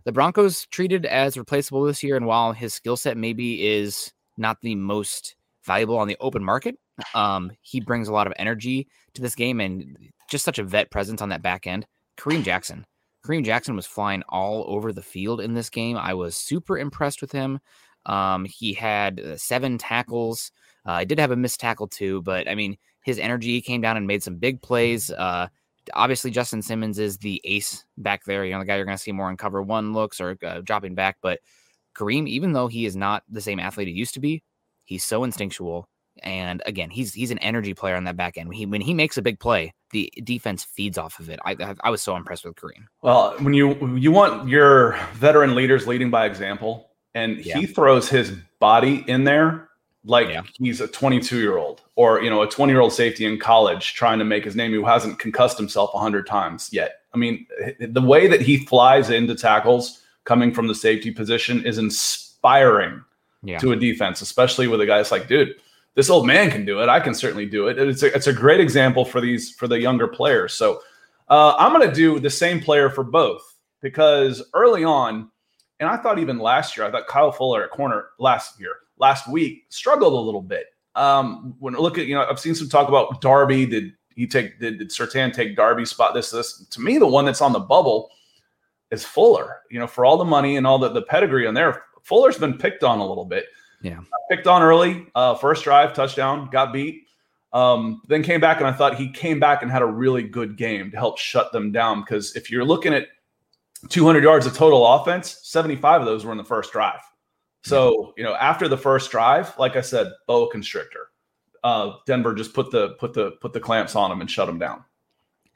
[0.05, 4.61] the Broncos treated as replaceable this year, and while his skill set maybe is not
[4.61, 6.77] the most valuable on the open market,
[7.15, 9.97] um, he brings a lot of energy to this game and
[10.29, 11.87] just such a vet presence on that back end.
[12.19, 12.85] Kareem Jackson.
[13.25, 15.97] Kareem Jackson was flying all over the field in this game.
[15.97, 17.61] I was super impressed with him.
[18.07, 20.53] Um, he had uh, seven tackles,
[20.87, 22.77] uh, I did have a missed tackle too, but I mean,
[23.07, 25.13] his energy He came down and made some big plays.
[25.13, 25.47] Uh,
[25.95, 28.45] obviously, Justin Simmons is the ace back there.
[28.45, 30.61] You know, the guy you're going to see more in cover one looks or uh,
[30.61, 31.19] dropping back.
[31.23, 31.39] But
[31.97, 34.43] Kareem, even though he is not the same athlete he used to be,
[34.85, 35.89] he's so instinctual.
[36.25, 38.49] And again, he's he's an energy player on that back end.
[38.49, 41.39] When he when he makes a big play, the defense feeds off of it.
[41.45, 42.87] I I was so impressed with Kareem.
[43.03, 47.59] Well, when you you want your veteran leaders leading by example, and yeah.
[47.59, 49.66] he throws his body in there
[50.07, 50.43] like yeah.
[50.59, 53.95] he's a 22 year old or you know a 20 year old safety in college
[53.95, 57.47] trying to make his name who hasn't concussed himself 100 times yet i mean
[57.81, 63.03] the way that he flies into tackles coming from the safety position is inspiring
[63.43, 63.59] yeah.
[63.59, 65.55] to a defense especially with a guy that's like dude
[65.95, 68.33] this old man can do it i can certainly do it it's a, it's a
[68.33, 70.81] great example for these for the younger players so
[71.29, 75.31] uh, i'm going to do the same player for both because early on
[75.81, 79.29] and i thought even last year i thought kyle fuller at corner last year last
[79.29, 80.67] week struggled a little bit.
[80.95, 83.67] Um, when I look at, you know, I've seen some talk about Darby.
[83.67, 86.15] Did he take, did, did Surtain take Darby's spot?
[86.15, 88.11] This, this, to me, the one that's on the bubble
[88.91, 91.85] is Fuller, you know, for all the money and all the, the pedigree on there.
[92.03, 93.47] Fuller's been picked on a little bit.
[93.83, 94.01] Yeah.
[94.31, 97.03] Picked on early, uh, first drive, touchdown, got beat.
[97.53, 100.57] Um, then came back and I thought he came back and had a really good
[100.57, 102.01] game to help shut them down.
[102.01, 103.09] Because if you're looking at
[103.89, 107.01] 200 yards of total offense, 75 of those were in the first drive.
[107.69, 111.09] So, you know, after the first drive, like I said, boa constrictor.
[111.65, 114.59] Uh, Denver just put the put the put the clamps on them and shut them
[114.59, 114.85] down.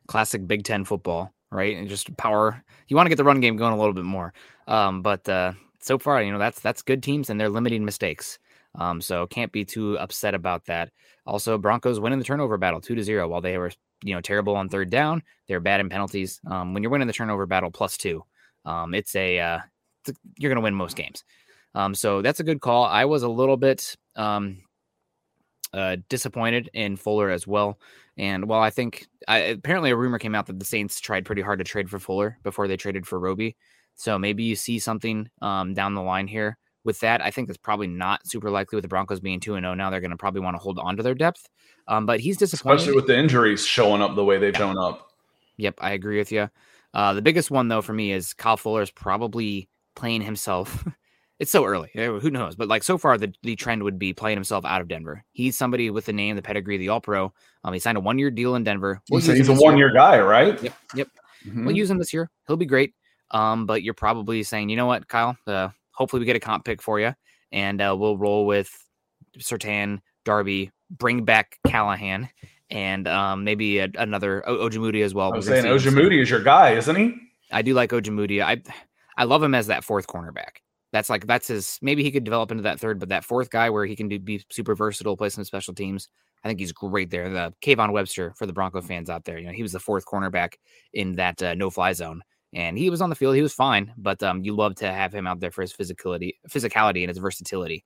[0.08, 1.76] Classic Big Ten football, right?
[1.76, 2.64] And just power.
[2.88, 4.32] You want to get the run game going a little bit more,
[4.66, 8.40] um, but uh, so far, you know, that's that's good teams and they're limiting mistakes.
[8.74, 10.90] Um, so can't be too upset about that.
[11.26, 13.28] Also, Broncos winning the turnover battle two to zero.
[13.28, 13.70] While they were
[14.02, 16.40] you know terrible on third down, they're bad in penalties.
[16.44, 18.24] Um, when you're winning the turnover battle plus two,
[18.64, 19.60] um, it's a uh,
[20.38, 21.24] you're going to win most games.
[21.74, 22.84] Um, so that's a good call.
[22.84, 24.58] I was a little bit um,
[25.72, 27.78] uh, disappointed in Fuller as well.
[28.16, 31.42] And while I think I, apparently a rumor came out that the Saints tried pretty
[31.42, 33.56] hard to trade for Fuller before they traded for Roby.
[33.94, 37.22] So maybe you see something um, down the line here with that.
[37.22, 39.90] I think that's probably not super likely with the Broncos being 2 and 0 now.
[39.90, 41.48] They're going to probably want to hold on to their depth.
[41.88, 42.76] Um, but he's disappointed.
[42.76, 45.08] Especially with the injuries showing up the way they've shown up.
[45.56, 46.48] Yep, I agree with you.
[46.94, 50.84] Uh, the biggest one, though, for me is Kyle Fuller is probably playing himself
[51.40, 51.90] it's so early.
[51.94, 52.54] Eh, who knows?
[52.54, 55.24] But like so far, the, the trend would be playing himself out of Denver.
[55.32, 57.32] He's somebody with the name, the pedigree, the All Pro.
[57.64, 59.00] Um, he signed a one year deal in Denver.
[59.10, 60.62] We'll he's a one year guy, right?
[60.62, 61.08] Yep, yep.
[61.46, 61.64] Mhm.
[61.64, 62.30] we'll use him this year.
[62.46, 62.94] He'll be great.
[63.30, 65.36] Um, but you're probably saying, you know what, Kyle?
[65.46, 67.14] Uh, hopefully we get a comp pick for you,
[67.50, 68.70] and uh, we'll roll with
[69.38, 72.28] Surtain, Darby, bring back Callahan,
[72.70, 75.32] and um, maybe a, another o- Ojemudia as well.
[75.32, 75.94] I was We're saying gonna see him.
[75.94, 77.14] Ojemudia is your guy, isn't he?
[77.50, 78.42] I do like Ojemudia.
[78.42, 78.62] I
[79.16, 80.58] I love him as that fourth cornerback.
[80.92, 81.78] That's like that's his.
[81.82, 84.18] Maybe he could develop into that third, but that fourth guy where he can do
[84.18, 86.08] be super versatile, play some special teams.
[86.42, 87.28] I think he's great there.
[87.30, 89.38] The Kayvon Webster for the Bronco fans out there.
[89.38, 90.54] You know, he was the fourth cornerback
[90.92, 92.22] in that uh, no fly zone,
[92.52, 93.36] and he was on the field.
[93.36, 96.32] He was fine, but um, you love to have him out there for his physicality,
[96.48, 97.84] physicality, and his versatility.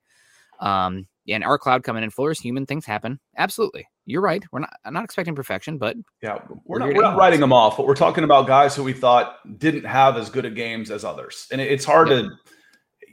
[0.60, 3.18] Um, and our cloud coming in, Fuller's human things happen.
[3.36, 4.44] Absolutely, you're right.
[4.52, 4.72] We're not.
[4.84, 7.86] I'm not expecting perfection, but Yeah, we're We're not, we're not writing them off, but
[7.86, 11.48] we're talking about guys who we thought didn't have as good a games as others,
[11.50, 12.30] and it- it's hard to.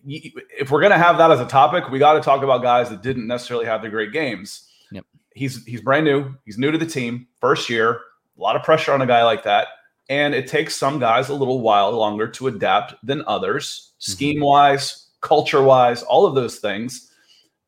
[0.06, 2.89] If we're going to have that as a topic, we got to talk about guys
[2.89, 4.68] that didn't necessarily have the great games.
[4.91, 5.06] Yep.
[5.34, 6.34] He's he's brand new.
[6.45, 8.02] He's new to the team, first year.
[8.38, 9.68] A lot of pressure on a guy like that,
[10.10, 15.10] and it takes some guys a little while longer to adapt than others, scheme wise,
[15.22, 17.12] culture wise, all of those things.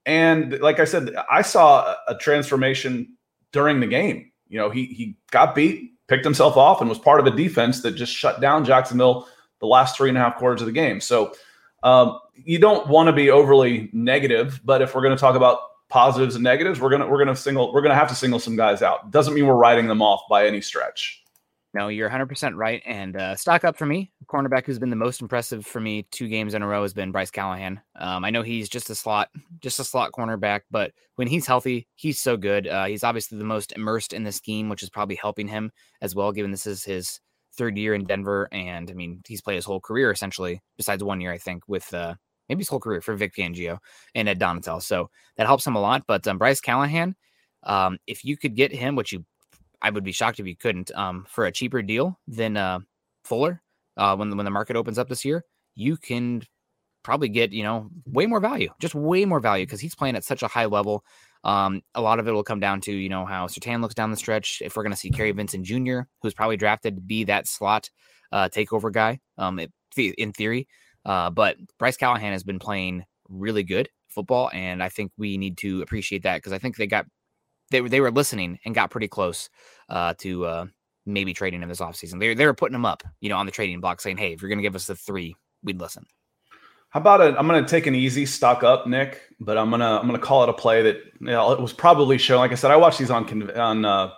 [0.06, 3.16] And like I said, I saw a- a transformation
[3.52, 4.32] during the game.
[4.48, 7.82] You know, he he got beat, picked himself off, and was part of a defense
[7.82, 9.28] that just shut down Jacksonville
[9.60, 11.00] the last three and a half quarters of the game.
[11.00, 11.34] So
[11.84, 15.60] um, you don't want to be overly negative, but if we're going to talk about
[15.90, 18.82] positives and negatives, we're gonna we're gonna single we're gonna have to single some guys
[18.82, 19.12] out.
[19.12, 21.24] Doesn't mean we're writing them off by any stretch.
[21.76, 22.84] No, you're 100% right.
[22.86, 24.12] And uh, stock up for me.
[24.28, 27.12] Cornerback who's been the most impressive for me two games in a row has been
[27.12, 27.82] Bryce Callahan.
[27.96, 29.30] Um, I know he's just a slot,
[29.60, 32.68] just a slot cornerback, but when he's healthy, he's so good.
[32.68, 35.72] Uh, he's obviously the most immersed in the scheme, which is probably helping him
[36.02, 37.20] as well, given this is his
[37.56, 38.48] third year in Denver.
[38.52, 41.92] And I mean, he's played his whole career essentially, besides one year, I think, with
[41.92, 42.14] uh,
[42.50, 43.80] maybe his whole career for Vic Fangio
[44.16, 44.82] and Ed Donatell.
[44.82, 46.04] So that helps him a lot.
[46.08, 47.16] But um, Bryce Callahan,
[47.64, 49.26] um, if you could get him, which you
[49.82, 52.80] I would be shocked if you couldn't, um, for a cheaper deal than uh,
[53.26, 53.62] Fuller,
[53.98, 55.44] uh, when when the market opens up this year,
[55.76, 56.42] you can
[57.04, 60.24] probably get you know way more value, just way more value because he's playing at
[60.24, 61.04] such a high level.
[61.44, 64.10] Um, a lot of it will come down to you know how Surtain looks down
[64.10, 64.62] the stretch.
[64.64, 67.90] If we're going to see Kary Vincent Jr., who's probably drafted to be that slot
[68.32, 70.68] uh, takeover guy, um, it, in theory,
[71.06, 75.58] uh, but Bryce Callahan has been playing really good football, and I think we need
[75.60, 77.06] to appreciate that because I think they got
[77.72, 79.50] they they were listening and got pretty close
[79.90, 80.66] uh, to uh,
[81.06, 82.20] maybe trading him this offseason.
[82.20, 84.42] They they were putting him up, you know, on the trading block, saying, "Hey, if
[84.42, 86.06] you're going to give us the three, we'd listen."
[86.90, 87.34] How about it?
[87.40, 90.44] I'm going to take an easy stock up, Nick, but I'm gonna I'm gonna call
[90.44, 92.38] it a play that you know, it was probably shown.
[92.38, 94.12] Like I said, I watched these on on uh,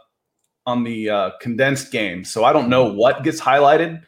[0.66, 4.04] on the uh, condensed game, so I don't know what gets highlighted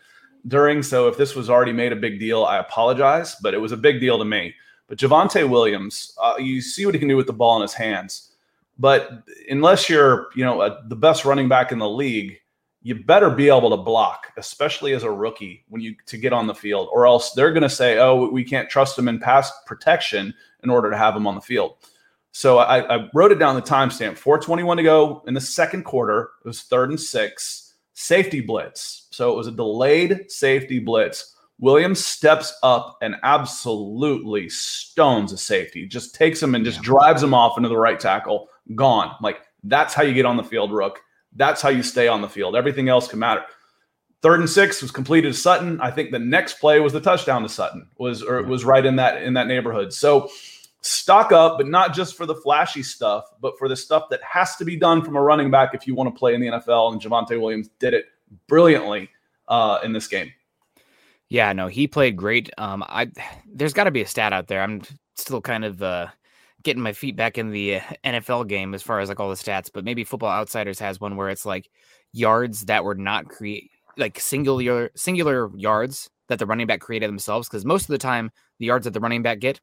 [0.48, 0.84] during.
[0.84, 3.78] So if this was already made a big deal, I apologize, but it was a
[3.78, 4.54] big deal to me.
[4.88, 7.74] But Javonte Williams, uh, you see what he can do with the ball in his
[7.74, 8.32] hands,
[8.80, 12.40] but unless you're you know a, the best running back in the league,
[12.84, 16.48] you better be able to block, especially as a rookie when you to get on
[16.48, 19.52] the field, or else they're going to say, "Oh, we can't trust him in pass
[19.66, 20.34] protection
[20.64, 21.76] in order to have him on the field."
[22.32, 26.30] So I, I wrote it down the timestamp: 4:21 to go in the second quarter.
[26.46, 29.07] It was third and six, safety blitz.
[29.18, 31.34] So it was a delayed safety blitz.
[31.58, 37.34] Williams steps up and absolutely stones a safety, just takes him and just drives him
[37.34, 38.48] off into the right tackle.
[38.76, 39.16] Gone.
[39.20, 41.00] Like that's how you get on the field, Rook.
[41.36, 42.56] That's how you stay on the field.
[42.56, 43.44] Everything else can matter.
[44.22, 45.82] Third and six was completed to Sutton.
[45.82, 47.88] I think the next play was the touchdown to Sutton.
[47.98, 49.94] Was or it was right in that in that neighborhood.
[49.94, 50.30] So
[50.82, 54.58] stock up, but not just for the flashy stuff, but for the stuff that has
[54.58, 56.94] to be done from a running back if you want to play in the NFL.
[56.94, 58.06] And Javonte Williams did it
[58.48, 59.10] brilliantly
[59.48, 60.32] uh, in this game.
[61.30, 62.50] Yeah, no, he played great.
[62.58, 63.12] Um, I
[63.52, 64.62] there's got to be a stat out there.
[64.62, 64.82] I'm
[65.16, 66.08] still kind of uh,
[66.64, 69.36] getting my feet back in the uh, NFL game as far as like all the
[69.36, 71.70] stats, but maybe Football Outsiders has one where it's like
[72.14, 77.50] yards that were not create like singular singular yards that the running back created themselves.
[77.50, 79.60] Because most of the time, the yards that the running back get,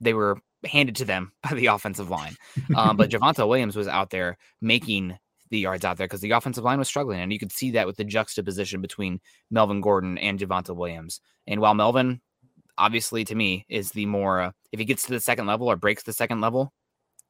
[0.00, 2.34] they were handed to them by the offensive line.
[2.76, 5.16] Um, but Javonte Williams was out there making
[5.54, 7.86] the yards out there because the offensive line was struggling, and you could see that
[7.86, 11.20] with the juxtaposition between Melvin Gordon and Javonte Williams.
[11.46, 12.20] And while Melvin,
[12.76, 15.76] obviously to me, is the more uh, if he gets to the second level or
[15.76, 16.72] breaks the second level,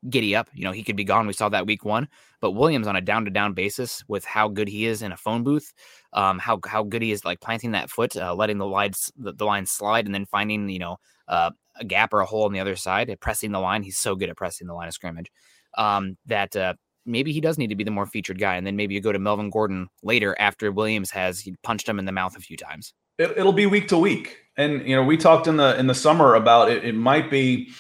[0.09, 0.49] giddy up.
[0.53, 1.27] You know, he could be gone.
[1.27, 2.09] We saw that week one.
[2.41, 5.17] But Williams on a down to down basis with how good he is in a
[5.17, 5.73] phone booth,
[6.13, 9.33] um, how how good he is like planting that foot, uh, letting the lines the,
[9.33, 10.97] the line slide, and then finding you know
[11.29, 13.83] uh, a gap or a hole on the other side, pressing the line.
[13.83, 15.31] He's so good at pressing the line of scrimmage.
[15.77, 16.75] Um, that uh,
[17.07, 19.13] maybe he does need to be the more featured guy, and then maybe you go
[19.13, 22.93] to Melvin Gordon later after Williams has punched him in the mouth a few times.
[23.19, 25.95] It, it'll be week to week, and you know we talked in the in the
[25.95, 26.85] summer about it.
[26.85, 27.71] It might be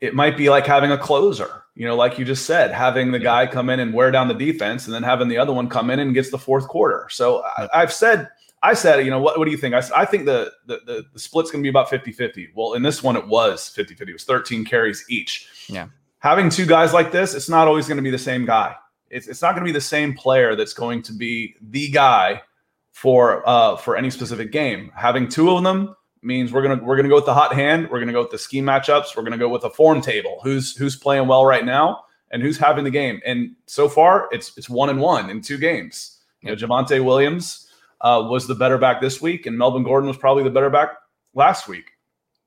[0.00, 3.18] it might be like having a closer, you know, like you just said, having the
[3.18, 5.90] guy come in and wear down the defense, and then having the other one come
[5.90, 7.06] in and gets the fourth quarter.
[7.10, 8.28] So I, I've said
[8.62, 9.74] I said, you know, what, what do you think?
[9.74, 12.48] I, I think the, the, the, the split's going to be about 50 50.
[12.54, 14.10] Well, in this one, it was 50 50.
[14.10, 15.48] It was 13 carries each.
[15.68, 15.88] Yeah.
[16.26, 18.74] Having two guys like this, it's not always going to be the same guy.
[19.10, 22.42] It's, it's not going to be the same player that's going to be the guy
[22.90, 24.90] for uh, for any specific game.
[24.96, 27.88] Having two of them means we're gonna we're gonna go with the hot hand.
[27.92, 29.16] We're gonna go with the scheme matchups.
[29.16, 30.40] We're gonna go with a form table.
[30.42, 32.02] Who's who's playing well right now
[32.32, 33.20] and who's having the game.
[33.24, 36.22] And so far, it's it's one and one in two games.
[36.40, 37.70] You know, Javonte Williams
[38.00, 40.88] uh, was the better back this week, and Melvin Gordon was probably the better back
[41.34, 41.92] last week.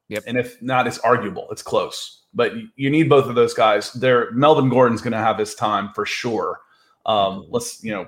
[0.09, 0.23] Yep.
[0.27, 1.47] And if not, it's arguable.
[1.49, 3.91] It's close, but you need both of those guys.
[3.93, 6.59] There, Melvin Gordon's going to have his time for sure.
[7.05, 8.07] Um, let's you know,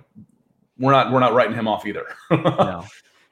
[0.78, 2.05] we're not we're not writing him off either.
[2.32, 2.86] no.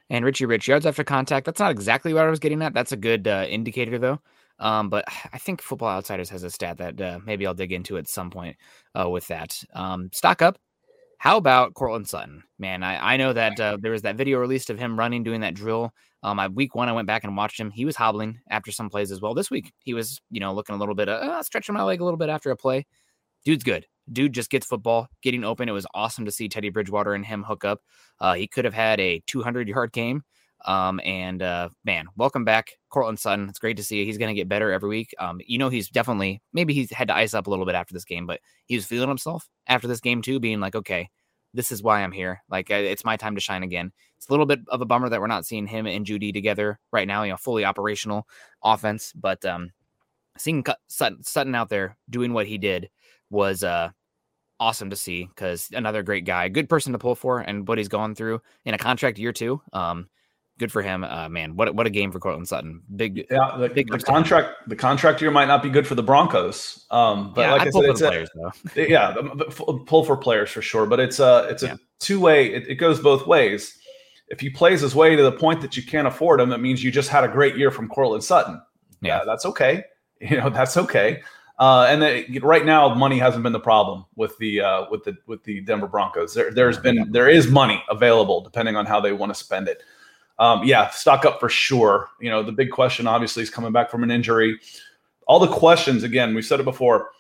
[0.10, 1.46] And Richie Rich yards after contact.
[1.46, 2.74] That's not exactly what I was getting at.
[2.74, 4.20] That's a good uh, indicator though.
[4.60, 7.98] Um, but I think Football Outsiders has a stat that uh, maybe I'll dig into
[7.98, 8.58] at some point
[9.00, 9.62] uh, with that.
[9.74, 10.58] Um, stock up.
[11.20, 12.44] How about Courtland Sutton?
[12.60, 15.42] Man, I, I know that uh, there was that video released of him running, doing
[15.42, 15.94] that drill.
[16.24, 17.72] Um, I, week one, I went back and watched him.
[17.72, 19.34] He was hobbling after some plays as well.
[19.34, 22.06] This week, he was, you know, looking a little bit, uh, stretching my leg a
[22.06, 22.86] little bit after a play.
[23.44, 23.86] Dude's good.
[24.10, 25.68] Dude just gets football, getting open.
[25.68, 27.82] It was awesome to see Teddy Bridgewater and him hook up.
[28.22, 30.24] Uh, he could have had a 200 yard game.
[30.66, 33.48] Um, and uh, man, welcome back, Courtland Sutton.
[33.50, 34.00] It's great to see.
[34.00, 34.06] you.
[34.06, 35.14] He's going to get better every week.
[35.20, 37.94] Um, you know, he's definitely maybe he's had to ice up a little bit after
[37.94, 41.10] this game, but he was feeling himself after this game too, being like, okay,
[41.54, 42.42] this is why I'm here.
[42.50, 43.92] Like it's my time to shine again.
[44.18, 46.80] It's a little bit of a bummer that we're not seeing him and Jeudy together
[46.92, 47.24] right now.
[47.24, 48.28] You know, fully operational
[48.64, 49.72] offense, but um,
[50.38, 52.90] seeing Sutton, Sutton out there doing what he did
[53.30, 53.90] was uh
[54.60, 57.88] awesome to see because another great guy, good person to pull for, and what he's
[57.88, 59.62] gone through in a contract year too.
[59.74, 60.10] Um,
[60.60, 61.04] good for him.
[61.04, 62.82] Uh, man, what what a game for Courtland Sutton.
[62.96, 63.56] Big, yeah.
[63.58, 66.86] The, big the contract, the contract year might not be good for the Broncos.
[66.92, 68.82] Um, but yeah, like I'd I pull said, for it's the a, players though.
[68.84, 69.16] yeah,
[69.88, 70.86] pull for players for sure.
[70.86, 71.76] But it's a it's a Yeah.
[72.00, 72.54] two way.
[72.54, 73.76] It, it goes both ways.
[74.28, 76.84] If he plays his way to the point that you can't afford him, it means
[76.84, 78.62] you just had a great year from Courtland Sutton.
[79.02, 79.18] Yeah.
[79.20, 79.84] Yeah, that's okay.
[80.22, 81.22] You know, that's okay.
[81.60, 85.16] Uh, and then right now, money hasn't been the problem with the uh, with the
[85.28, 86.34] with the Denver Broncos.
[86.34, 89.82] There, there's been there is money available depending on how they want to spend it.
[90.40, 92.10] Um, yeah, stock up for sure.
[92.20, 94.60] You know, the big question obviously is coming back from an injury.
[95.28, 97.12] All the questions, again, we've said it before.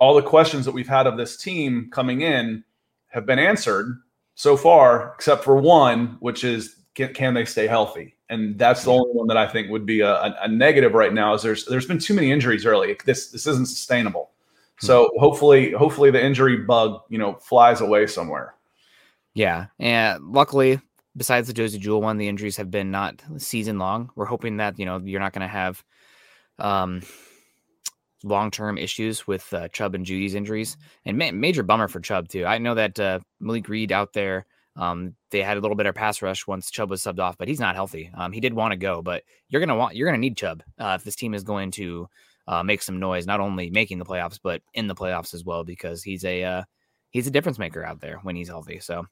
[0.00, 2.64] All the questions that we've had of this team coming in
[3.08, 4.02] have been answered
[4.34, 8.16] so far, except for one, which is can, can they stay healthy?
[8.28, 11.12] And that's the only one that I think would be a, a, a negative right
[11.12, 11.34] now.
[11.34, 12.96] Is there's there's been too many injuries early.
[13.04, 14.30] This this isn't sustainable.
[14.80, 18.54] So hopefully hopefully the injury bug you know flies away somewhere.
[19.34, 20.80] Yeah, and luckily,
[21.16, 24.10] besides the Josey Jewell one, the injuries have been not season long.
[24.14, 25.82] We're hoping that you know you're not going to have
[26.58, 27.02] um,
[28.22, 32.28] long term issues with uh, Chubb and Jeudy's injuries, and ma- major bummer for Chubb
[32.28, 32.44] too.
[32.46, 34.46] I know that uh, Malik Reed out there.
[34.76, 37.46] Um, they had a little bit of pass rush once Chubb was subbed off, but
[37.46, 38.10] he's not healthy.
[38.12, 40.96] Um, he did want to go, but you're gonna want you're gonna need Chubb uh,
[40.98, 42.08] if this team is going to
[42.48, 45.62] uh, make some noise, not only making the playoffs but in the playoffs as well,
[45.62, 46.62] because he's a uh,
[47.10, 48.80] he's a difference maker out there when he's healthy.
[48.80, 49.06] So,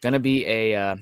[0.00, 0.96] gonna be a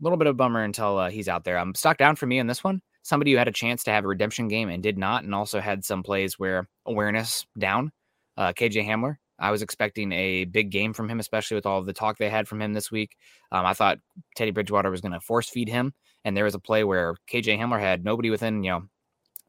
[0.00, 1.58] uh, little bit of a bummer until uh, he's out there.
[1.58, 2.80] I'm um, stock down for me on this one.
[3.02, 5.60] Somebody who had a chance to have a redemption game and did not, and also
[5.60, 7.90] had some plays where awareness down.
[8.36, 9.16] Uh, KJ Hamler.
[9.40, 12.48] I was expecting a big game from him, especially with all the talk they had
[12.48, 13.16] from him this week.
[13.52, 13.98] Um, I thought
[14.36, 15.94] Teddy Bridgewater was going to force feed him,
[16.24, 18.82] and there was a play where KJ Hamler had nobody within you know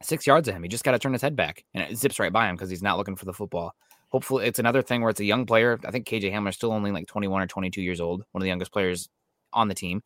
[0.04, 0.64] six yards of him.
[0.64, 2.70] He just got to turn his head back, and it zips right by him because
[2.70, 3.74] he's not looking for the football.
[4.10, 5.80] Hopefully, it's another thing where it's a young player.
[5.86, 8.50] I think KJ Hamler's still only like 21 or 22 years old, one of the
[8.50, 9.10] youngest players
[9.54, 10.02] on the team.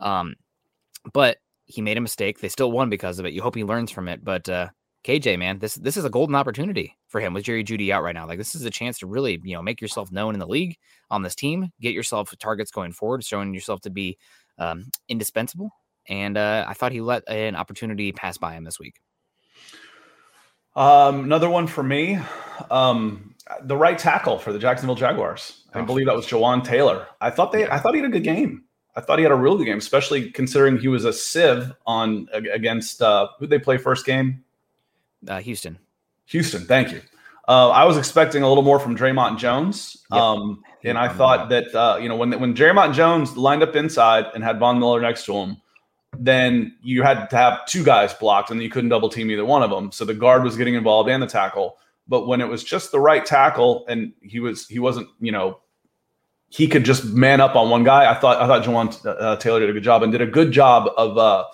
[0.00, 0.34] Um,
[1.12, 2.40] but he made a mistake.
[2.40, 3.32] They still won because of it.
[3.32, 4.24] You hope he learns from it.
[4.24, 4.68] But uh,
[5.04, 8.14] KJ, man, this this is a golden opportunity for him with Jerry Jeudy out right
[8.14, 8.26] now.
[8.26, 10.76] Like this is a chance to really, you know, make yourself known in the league
[11.10, 14.18] on this team, get yourself targets going forward, showing yourself to be
[14.58, 15.70] um, indispensable.
[16.08, 18.96] And uh, I thought he let an opportunity pass by him this week.
[20.76, 22.18] Um, another one for me,
[22.70, 25.64] um, the right tackle for the Jacksonville Jaguars.
[25.74, 25.84] I Oh.
[25.84, 27.06] believe that was Jawaan Taylor.
[27.20, 28.64] I thought they, I thought he had a good game.
[28.96, 32.28] I thought he had a real good game, especially considering he was a sieve on
[32.34, 34.44] against uh, who they play first game.
[35.26, 35.78] Uh, Houston.
[36.26, 37.00] Houston, thank you.
[37.48, 40.20] Uh, I was expecting a little more from Dre'Mont Jones, Yep.
[40.20, 44.26] um, and I thought that uh, you know when when Dre'Mont Jones lined up inside
[44.34, 45.56] and had Von Miller next to him,
[46.16, 49.62] then you had to have two guys blocked, and you couldn't double team either one
[49.62, 49.90] of them.
[49.90, 51.76] So the guard was getting involved and the tackle.
[52.06, 55.60] But when it was just the right tackle, and he was he wasn't you know
[56.50, 58.10] he could just man up on one guy.
[58.10, 60.52] I thought I thought Jawaan uh, Taylor did a good job and did a good
[60.52, 61.44] job of uh,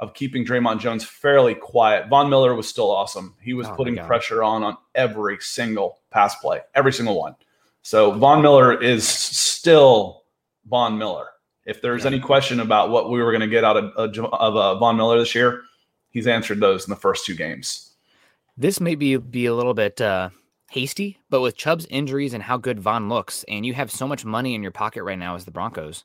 [0.00, 2.08] of keeping Dre'Mont Jones fairly quiet.
[2.08, 3.36] Von Miller was still awesome.
[3.40, 7.36] He was Oh putting pressure on on every single pass play, every single one.
[7.82, 10.24] So Von Miller is still
[10.66, 11.28] Von Miller.
[11.66, 14.78] If there's any question about what we were going to get out of, of uh,
[14.78, 15.64] Von Miller this year,
[16.08, 17.92] he's answered those in the first two games.
[18.56, 20.30] This may be be a little bit uh,
[20.70, 24.24] hasty, but with Chubb's injuries and how good Von looks, and you have so much
[24.24, 26.04] money in your pocket right now as the Broncos,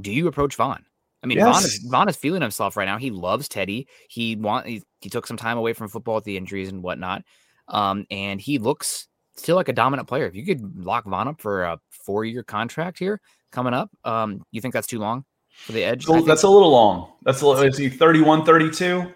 [0.00, 0.84] do you approach Von?
[1.22, 1.46] I mean, yes.
[1.46, 2.96] Von is Von is feeling himself right now.
[2.96, 3.86] He loves Teddy.
[4.08, 7.24] He want he, he took some time away from football with the injuries and whatnot,
[7.68, 10.26] um, and he looks still like a dominant player.
[10.26, 13.20] If you could lock Von up for a four year contract here
[13.52, 16.04] coming up, um, you think that's too long for the edge?
[16.04, 17.12] So that's a little long.
[17.22, 19.12] That's a little, is he 31, 32?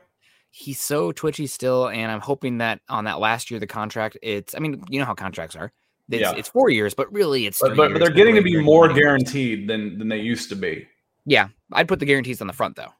[0.56, 4.16] He's so twitchy still, and I'm hoping that on that last year of the contract,
[4.22, 5.72] it's I mean, you know how contracts are.
[6.08, 6.32] It's, yeah.
[6.36, 9.98] it's four years, but really it's but, but, they're getting to be more guaranteed than
[9.98, 10.86] than they used to be.
[11.26, 12.92] Yeah, I'd put the guarantees on the front though.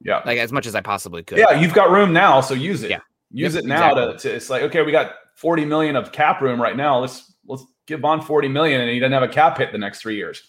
[0.00, 1.36] Yeah, like as much as I possibly could.
[1.36, 2.88] Yeah, you've got room now, so use it.
[2.88, 3.00] Yeah,
[3.30, 4.12] use yep, it now exactly.
[4.16, 4.34] to, to.
[4.36, 6.98] It's like okay, we got 40 million of cap room right now.
[6.98, 10.00] Let's let's give Von 40 million, and he doesn't have a cap hit the next
[10.00, 10.42] three years.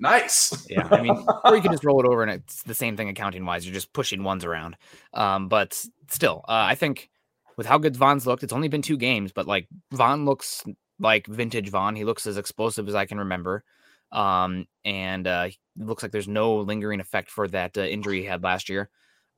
[0.00, 0.66] Nice.
[0.70, 3.08] yeah, I mean, or you can just roll it over, and it's the same thing
[3.08, 3.66] accounting wise.
[3.66, 4.76] You're just pushing ones around.
[5.12, 7.10] Um, but still, uh, I think
[7.56, 10.64] with how good Von's looked, it's only been two games, but like Von looks
[11.00, 11.96] like vintage Von.
[11.96, 13.64] He looks as explosive as I can remember.
[14.10, 18.42] Um, and uh, looks like there's no lingering effect for that uh, injury he had
[18.42, 18.88] last year.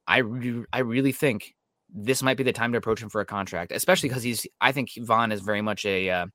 [0.06, 1.54] I re- I really think
[1.92, 4.46] this might be the time to approach him for a contract, especially because he's.
[4.60, 6.26] I think Von is very much a uh,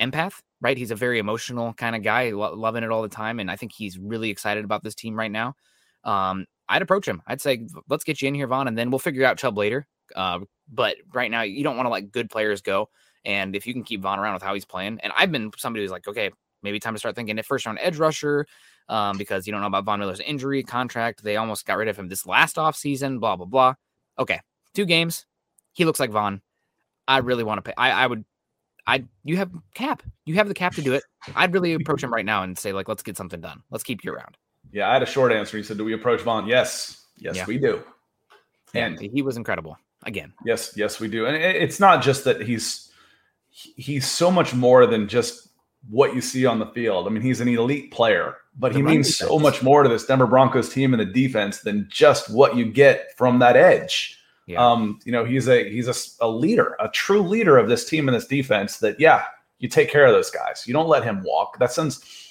[0.00, 0.76] empath, right?
[0.76, 3.56] He's a very emotional kind of guy, lo- loving it all the time, and I
[3.56, 5.54] think he's really excited about this team right now.
[6.04, 7.22] Um, I'd approach him.
[7.26, 9.86] I'd say, let's get you in here, Von, and then we'll figure out Chubb later.
[10.14, 10.40] Uh,
[10.70, 12.88] but right now, you don't want to let good players go.
[13.24, 15.84] And if you can keep Von around with how he's playing, and I've been somebody
[15.84, 16.30] who's like, okay,
[16.62, 18.46] maybe time to start thinking if first round edge rusher,
[18.88, 21.22] um, because you don't know about Von Miller's injury contract.
[21.22, 23.18] They almost got rid of him this last off season.
[23.18, 23.74] Blah blah blah.
[24.18, 24.40] Okay,
[24.74, 25.26] two games.
[25.72, 26.42] He looks like Von.
[27.06, 27.74] I really want to pay.
[27.76, 28.24] I, I would.
[28.86, 30.02] I you have cap.
[30.24, 31.04] You have the cap to do it.
[31.34, 33.62] I'd really approach him right now and say like, let's get something done.
[33.70, 34.36] Let's keep you around.
[34.72, 35.56] Yeah, I had a short answer.
[35.56, 37.44] He said, "Do we approach Von?" Yes, yes, yeah.
[37.46, 37.82] we do.
[38.74, 40.32] And yeah, he was incredible again.
[40.44, 41.26] Yes, yes, we do.
[41.26, 42.90] And it's not just that he's
[43.50, 45.48] he's so much more than just
[45.90, 47.06] what you see on the field.
[47.06, 49.28] I mean, he's an elite player, but the he means defense.
[49.28, 52.64] so much more to this Denver Broncos team and the defense than just what you
[52.64, 54.18] get from that edge.
[54.46, 54.64] Yeah.
[54.64, 58.08] Um, you know, he's a he's a, a leader, a true leader of this team
[58.08, 58.78] and this defense.
[58.78, 59.24] That yeah,
[59.58, 60.64] you take care of those guys.
[60.66, 61.58] You don't let him walk.
[61.58, 62.22] That sends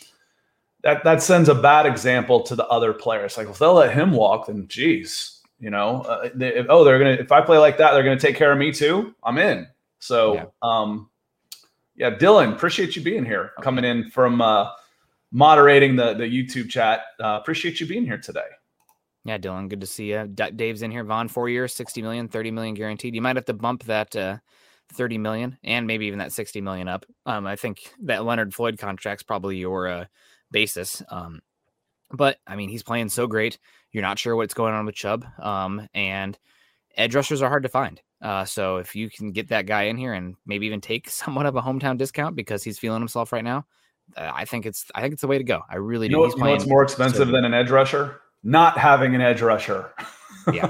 [0.84, 3.38] that that sends a bad example to the other players.
[3.38, 7.00] Like if they'll let him walk, then geez, you know, uh, they, if, oh, they're
[7.00, 9.16] gonna if I play like that, they're gonna take care of me too.
[9.24, 9.68] I'm in.
[10.00, 10.46] So, yeah.
[10.64, 11.10] um,
[11.96, 13.64] yeah, Dylan, appreciate you being here, okay.
[13.64, 14.72] coming in from uh,
[15.32, 17.02] moderating the the YouTube chat.
[17.20, 18.42] Uh, appreciate you being here today.
[19.24, 20.28] Yeah, Dylan, good to see you.
[20.28, 21.04] D- Dave's in here.
[21.04, 23.14] Von, four years, 60 million, 30 million guaranteed.
[23.14, 24.38] You might have to bump that uh,
[24.94, 27.06] 30 million and maybe even that 60 million up.
[27.26, 30.06] Um, I think that Leonard Floyd contract's probably your uh,
[30.52, 31.04] basis.
[31.10, 31.42] Um,
[32.12, 33.60] but I mean, he's playing so great.
[33.92, 35.26] You're not sure what's going on with Chubb.
[35.40, 36.38] Um, and
[36.98, 38.02] edge rushers are hard to find.
[38.22, 41.46] Uh, so if you can get that guy in here and maybe even take somewhat
[41.46, 43.66] of a hometown discount because he's feeling himself right now,
[44.18, 45.62] uh, I think it's I think it's the way to go.
[45.70, 46.18] I really you do.
[46.18, 48.20] Know, you know what's more expensive so than an edge rusher?
[48.44, 49.94] Not having an edge rusher.
[50.52, 50.68] yeah,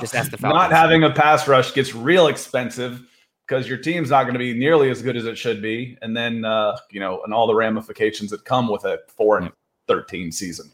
[0.00, 0.60] just ask the Falcons.
[0.60, 3.02] Not having a pass rush gets real expensive
[3.46, 6.16] because your team's not going to be nearly as good as it should be, and
[6.16, 9.50] then uh, you know, and all the ramifications that come with a four and
[9.86, 10.72] thirteen season.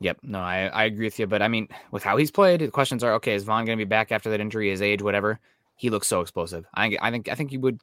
[0.00, 0.18] Yep.
[0.22, 1.26] No, I, I agree with you.
[1.26, 3.84] But I mean, with how he's played, the questions are okay, is Von going to
[3.84, 5.38] be back after that injury, his age, whatever?
[5.76, 6.66] He looks so explosive.
[6.74, 7.80] I, I think I think you would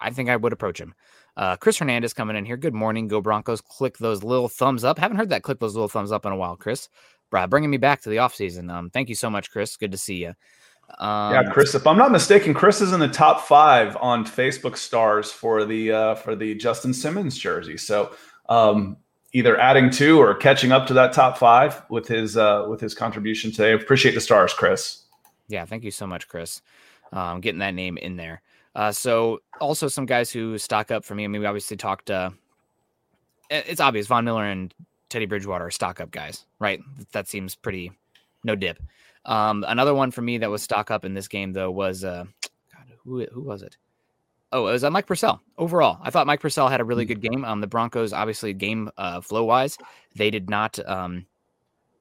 [0.00, 0.94] I think I would approach him.
[1.36, 2.56] Uh, Chris Hernandez coming in here.
[2.56, 3.08] Good morning.
[3.08, 3.60] Go Broncos.
[3.60, 4.98] Click those little thumbs up.
[4.98, 6.88] Haven't heard that click those little thumbs up in a while, Chris.
[7.30, 8.70] Brad, bringing me back to the offseason.
[8.70, 9.76] Um, thank you so much, Chris.
[9.76, 10.34] Good to see you.
[10.98, 11.74] Um, yeah, Chris.
[11.74, 15.92] If I'm not mistaken, Chris is in the top five on Facebook stars for the
[15.92, 17.78] uh, for the Justin Simmons jersey.
[17.78, 18.14] So
[18.50, 18.98] um,
[19.32, 22.94] either adding to or catching up to that top five with his uh, with his
[22.94, 23.72] contribution today.
[23.72, 25.04] Appreciate the stars, Chris.
[25.48, 26.60] Yeah, thank you so much, Chris.
[27.12, 28.42] Um, getting that name in there.
[28.74, 31.24] Uh, so also some guys who stock up for me.
[31.24, 32.10] I mean, we obviously talked.
[32.10, 32.30] Uh,
[33.50, 34.74] it's obvious Von Miller and
[35.10, 36.80] Teddy Bridgewater are stock up guys, right?
[37.12, 37.92] That seems pretty
[38.44, 38.78] no dip.
[39.24, 42.24] Um, another one for me that was stock up in this game though was uh,
[42.72, 43.76] God, who who was it?
[44.52, 45.40] Oh, it was uh, Mike Purcell.
[45.56, 47.08] Overall, I thought Mike Purcell had a really mm.
[47.08, 47.44] good game.
[47.44, 49.78] Um, the Broncos, obviously, game uh, flow wise,
[50.14, 51.26] they did not um,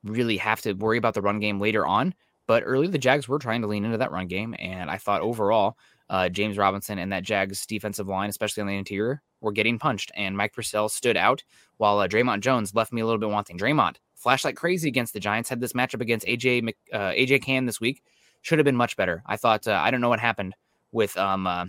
[0.04, 2.14] really have to worry about the run game later on.
[2.48, 5.22] But early, the Jags were trying to lean into that run game, and I thought
[5.22, 5.78] overall,
[6.12, 10.12] uh, James Robinson and that Jags defensive line, especially on the interior, were getting punched.
[10.14, 11.43] And Mike Purcell stood out,
[11.78, 13.57] while uh, Dre'Mont Jones left me a little bit wanting.
[13.57, 15.49] Dre'Mont flashed like crazy against the Giants.
[15.49, 18.03] Had this matchup against AJ uh, AJ Cann this week.
[18.43, 19.24] Should have been much better.
[19.26, 19.68] I thought.
[19.68, 20.53] Uh, I don't know what happened
[20.91, 21.66] with um uh,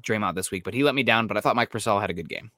[0.00, 1.26] Dre'Mont this week, but he let me down.
[1.26, 2.50] But I thought Mike Purcell had a good game.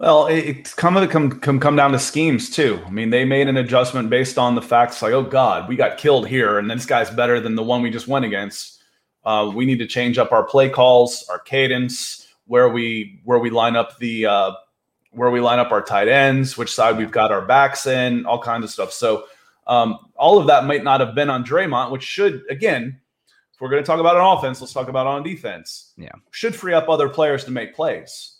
[0.00, 2.80] Well, it- it's come come, come come down to schemes too.
[2.86, 5.98] I mean, they made an adjustment based on the facts like, oh God, we got
[5.98, 8.77] killed here, and this guy's better than the one we just went against.
[9.28, 13.50] Uh, we need to change up our play calls, our cadence, where we where we
[13.50, 14.52] line up the uh,
[15.10, 18.40] where we line up our tight ends, which side we've got our backs in, all
[18.40, 18.90] kinds of stuff.
[18.90, 19.26] So
[19.66, 22.98] um, all of that might not have been on Dre'Mont, which should again,
[23.52, 25.92] if we're going to talk about an offense, let's talk about on defense.
[25.98, 26.12] Yeah.
[26.30, 28.38] should free up other players to make plays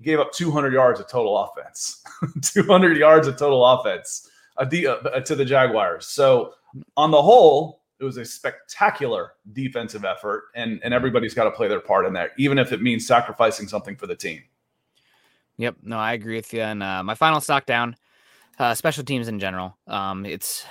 [0.00, 2.02] gave up 200 yards of total offense,
[2.40, 6.06] 200 yards of total offense uh, uh, to the Jaguars.
[6.06, 6.54] So
[6.96, 11.68] on the whole, it was a spectacular defensive effort, and and everybody's got to play
[11.68, 14.42] their part in that, even if it means sacrificing something for the team.
[15.58, 15.76] Yep.
[15.82, 16.62] No, I agree with you.
[16.62, 17.96] And uh, my final stock down,
[18.58, 19.76] uh, special teams in general.
[19.86, 20.66] Um, it's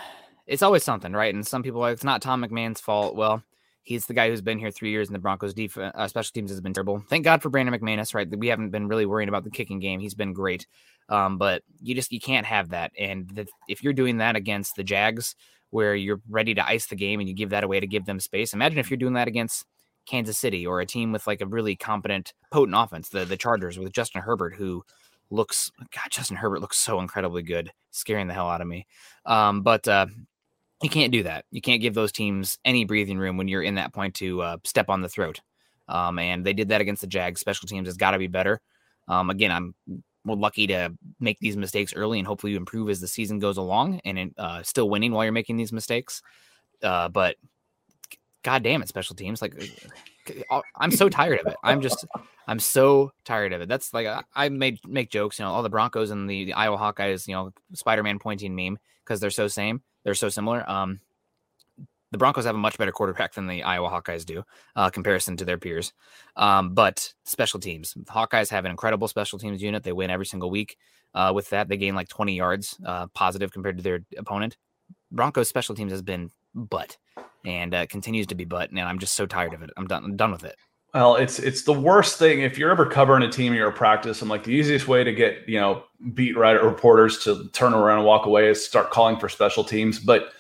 [0.46, 1.34] it's always something, right?
[1.34, 3.16] And some people like it's not Tom McMahon's fault.
[3.16, 3.42] Well,
[3.84, 6.52] he's the guy who's been here three years, and the Broncos' defense, uh, special teams
[6.52, 7.04] has been terrible.
[7.10, 8.28] Thank God for Brandon McManus, right?
[8.30, 10.00] We haven't been really worrying about the kicking game.
[10.00, 10.68] He's been great.
[11.10, 12.92] Um, but you just you can't have that.
[12.98, 15.36] And the, if you're doing that against the Jags,
[15.72, 18.20] where you're ready to ice the game and you give that away to give them
[18.20, 19.66] space, imagine if you're doing that against
[20.06, 23.78] Kansas City or a team with like a really competent, potent offense, the the Chargers
[23.78, 24.84] with Justin Herbert, who
[25.30, 28.86] looks God, Justin Herbert looks so incredibly good, scaring the hell out of me.
[29.26, 30.08] Um, but uh,
[30.82, 31.46] you can't do that.
[31.52, 34.58] You can't give those teams any breathing room when you're in that point to uh,
[34.64, 35.40] step on the throat.
[35.88, 37.42] Um, and they did that against the Jags.
[37.42, 38.62] Special teams has got to be better.
[39.08, 39.76] Um, again, I'm
[40.26, 44.00] lucky to make these mistakes early and hopefully you improve as the season goes along
[44.06, 46.22] and uh, still winning while you're making these mistakes.
[46.82, 47.36] Uh, but
[48.44, 49.42] god damn it, special teams.
[49.42, 49.56] Like
[50.50, 51.56] uh, I'm so tired of it.
[51.64, 52.06] I'm just
[52.48, 53.70] I'm so tired of it.
[53.70, 56.54] That's like I, I made make jokes, you know, all the Broncos and the, the
[56.54, 60.70] Iowa Hawkeyes, you know, Spider-Man pointing meme because they're so same, they're so similar.
[60.70, 61.00] Um
[62.12, 64.44] the Broncos have a much better quarterback than the Iowa Hawkeyes do,
[64.76, 65.94] uh, comparison to their peers.
[66.36, 69.84] Um, but special teams, the Hawkeyes have an incredible special teams unit.
[69.84, 70.78] They win every single week.
[71.14, 74.58] Uh, with that, they gain like 20 yards uh, positive compared to their opponent.
[75.12, 76.98] Broncos special teams has been butt
[77.46, 79.72] and uh, continues to be butt, and I'm just so tired of it.
[79.78, 80.04] I'm done.
[80.04, 80.56] I'm done with it.
[80.94, 84.22] Well, it's it's the worst thing if you're ever covering a team or a practice.
[84.22, 85.84] I'm like the easiest way to get you know
[86.14, 90.00] beat writer reporters to turn around and walk away is start calling for special teams,
[90.00, 90.34] but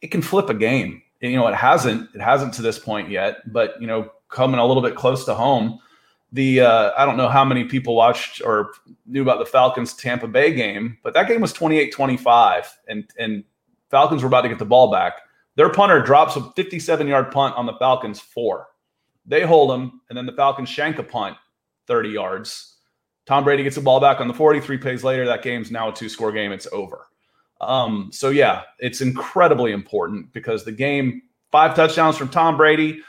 [0.00, 1.02] it can flip a game.
[1.20, 4.66] You know, it hasn't it hasn't to this point yet, but you know, coming a
[4.66, 5.78] little bit close to home,
[6.32, 8.72] the uh, I don't know how many people watched or
[9.04, 13.44] knew about the Falcons Tampa Bay game, but that game was 28-25 and and
[13.90, 15.20] Falcons were about to get the ball back.
[15.56, 18.68] Their punter drops a 57 yard punt on the Falcons four.
[19.26, 21.36] They hold them, and then the Falcons shank a punt
[21.86, 22.76] 30 yards.
[23.26, 25.24] Tom Brady gets the ball back on the 43 plays later.
[25.24, 26.52] That game's now a two score game.
[26.52, 27.06] It's over.
[27.60, 33.00] Um, so, yeah, it's incredibly important because the game, five touchdowns from Tom Brady,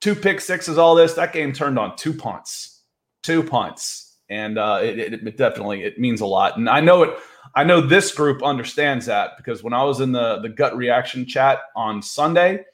[0.00, 2.82] two pick sixes, all this, that game turned on two punts,
[3.22, 4.18] two punts.
[4.28, 6.58] And uh, it, it, it definitely it means a lot.
[6.58, 7.18] And I know it.
[7.54, 11.26] I know this group understands that because when I was in the the gut reaction
[11.26, 12.64] chat on Sunday,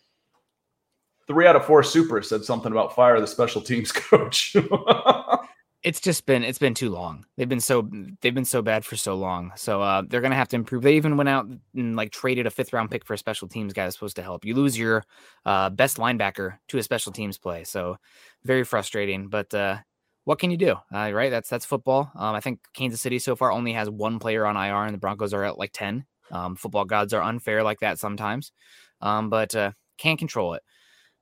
[1.28, 4.56] three out of four supers said something about fire the special teams coach.
[5.84, 7.24] it's just been it's been too long.
[7.36, 7.88] They've been so
[8.20, 9.52] they've been so bad for so long.
[9.54, 10.82] So uh, they're gonna have to improve.
[10.82, 13.72] They even went out and like traded a fifth round pick for a special teams
[13.72, 14.44] guy that's supposed to help.
[14.44, 15.04] You lose your
[15.46, 17.64] uh, best linebacker to a special teams play.
[17.64, 17.96] So
[18.44, 19.28] very frustrating.
[19.28, 19.78] But uh,
[20.24, 20.76] what can you do?
[20.92, 21.30] Uh, right?
[21.30, 22.10] That's that's football.
[22.16, 24.98] Um, I think Kansas City so far only has one player on IR, and the
[24.98, 26.04] Broncos are at like ten.
[26.30, 28.52] Um, football gods are unfair like that sometimes,
[29.00, 30.62] um, but uh, can't control it.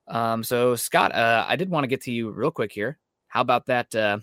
[0.07, 2.97] Um, so Scott, uh, I did want to get to you real quick here.
[3.27, 3.93] How about that?
[3.93, 4.19] Uh,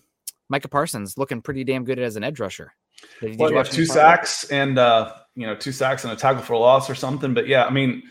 [0.48, 2.74] Micah Parsons looking pretty damn good as an edge rusher.
[3.20, 6.42] Did, did well, you two sacks and uh, you know two sacks and a tackle
[6.42, 7.34] for a loss or something.
[7.34, 8.02] But yeah, I mean,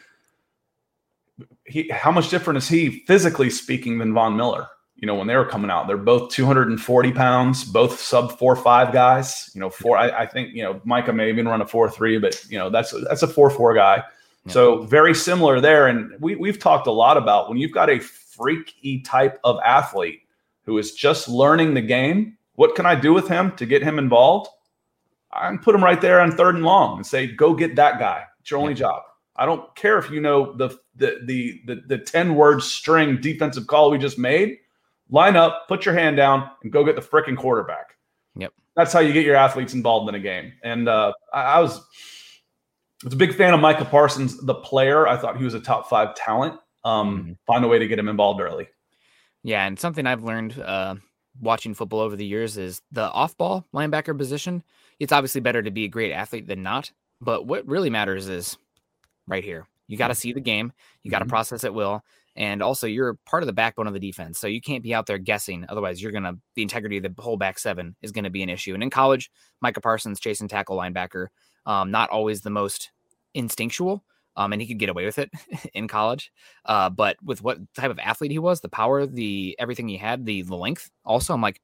[1.65, 4.67] he how much different is he physically speaking than Von Miller?
[4.95, 8.93] You know, when they were coming out, they're both 240 pounds, both sub four five
[8.93, 9.49] guys.
[9.53, 9.97] You know, four.
[9.97, 12.69] I, I think you know Micah may even run a four three, but you know
[12.69, 14.03] that's that's a four four guy.
[14.45, 14.53] Yeah.
[14.53, 15.87] So very similar there.
[15.87, 20.21] And we we've talked a lot about when you've got a freaky type of athlete
[20.65, 22.37] who is just learning the game.
[22.55, 24.49] What can I do with him to get him involved?
[25.31, 27.99] I can put him right there on third and long and say, go get that
[27.99, 28.23] guy.
[28.39, 29.01] It's your only job.
[29.35, 33.67] I don't care if you know the the the the, the 10 word string defensive
[33.67, 34.57] call we just made.
[35.09, 37.97] Line up, put your hand down, and go get the freaking quarterback.
[38.35, 38.53] Yep.
[38.75, 40.53] That's how you get your athletes involved in a game.
[40.63, 41.81] And uh, I, I was
[43.03, 45.07] was a big fan of Micah Parsons, the player.
[45.07, 46.59] I thought he was a top five talent.
[46.83, 47.31] Um, mm-hmm.
[47.47, 48.67] Find a way to get him involved early.
[49.43, 50.95] Yeah, and something I've learned uh,
[51.39, 54.63] watching football over the years is the off-ball linebacker position.
[54.99, 58.57] It's obviously better to be a great athlete than not, but what really matters is
[59.27, 59.67] right here.
[59.87, 60.71] You got to see the game.
[61.03, 61.31] You got to mm-hmm.
[61.31, 62.03] process it well.
[62.35, 64.39] And also, you're part of the backbone of the defense.
[64.39, 65.65] So you can't be out there guessing.
[65.69, 68.41] Otherwise, you're going to, the integrity of the whole back seven is going to be
[68.41, 68.73] an issue.
[68.73, 69.29] And in college,
[69.61, 71.27] Micah Parsons, chasing tackle linebacker,
[71.65, 72.91] um, not always the most
[73.33, 74.03] instinctual.
[74.35, 75.29] Um, and he could get away with it
[75.75, 76.31] in college.
[76.65, 80.25] Uh, but with what type of athlete he was, the power, the everything he had,
[80.25, 81.61] the, the length, also, I'm like,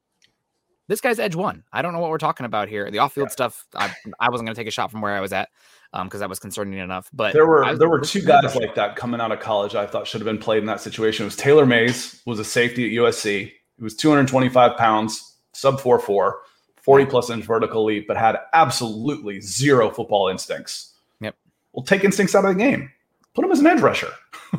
[0.88, 1.64] this guy's edge one.
[1.72, 2.90] I don't know what we're talking about here.
[2.92, 3.34] The off field yeah.
[3.34, 5.50] stuff, I, I wasn't going to take a shot from where I was at
[5.92, 7.10] because um, that was concerning enough.
[7.14, 9.76] But there were there were two guys like that coming out of college.
[9.76, 11.24] I thought should have been played in that situation.
[11.24, 13.52] It was Taylor Mays was a safety at USC.
[13.78, 16.42] He was 225 pounds, sub four four,
[16.82, 20.94] 40 plus inch vertical leap, but had absolutely zero football instincts.
[21.22, 21.36] Yep.
[21.74, 22.92] Well, take instincts out of the game.
[23.34, 24.12] Put him as an edge rusher.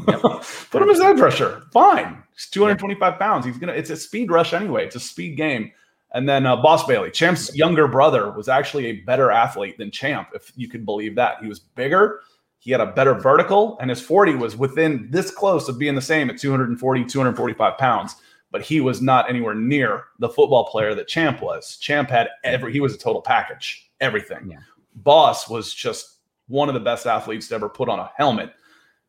[0.09, 0.21] Yep.
[0.71, 1.63] Put him as an edge rusher.
[1.73, 2.23] Fine.
[2.33, 3.19] He's 225 yep.
[3.19, 3.45] pounds.
[3.45, 3.73] He's gonna.
[3.73, 4.87] It's a speed rush anyway.
[4.87, 5.73] It's a speed game.
[6.13, 10.29] And then uh, Boss Bailey, Champ's younger brother, was actually a better athlete than Champ,
[10.35, 11.41] if you could believe that.
[11.41, 12.21] He was bigger,
[12.61, 16.03] he had a better vertical, and his 40 was within this close of being the
[16.03, 18.17] same at 240, 245 pounds.
[18.51, 21.77] But he was not anywhere near the football player that Champ was.
[21.77, 24.51] Champ had every, he was a total package, everything.
[24.51, 24.59] Yeah.
[24.97, 26.17] Boss was just
[26.49, 28.53] one of the best athletes to ever put on a helmet.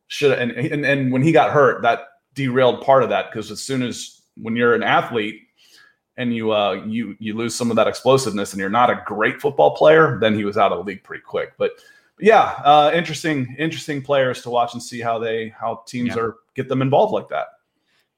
[0.06, 2.00] Should and, and and when he got hurt, that
[2.34, 5.40] derailed part of that because as soon as when you're an athlete,
[6.16, 9.40] and you uh you you lose some of that explosiveness and you're not a great
[9.40, 11.54] football player, then he was out of the league pretty quick.
[11.58, 11.72] But,
[12.20, 16.22] yeah, uh, interesting interesting players to watch and see how they how teams yeah.
[16.22, 17.46] are get them involved like that.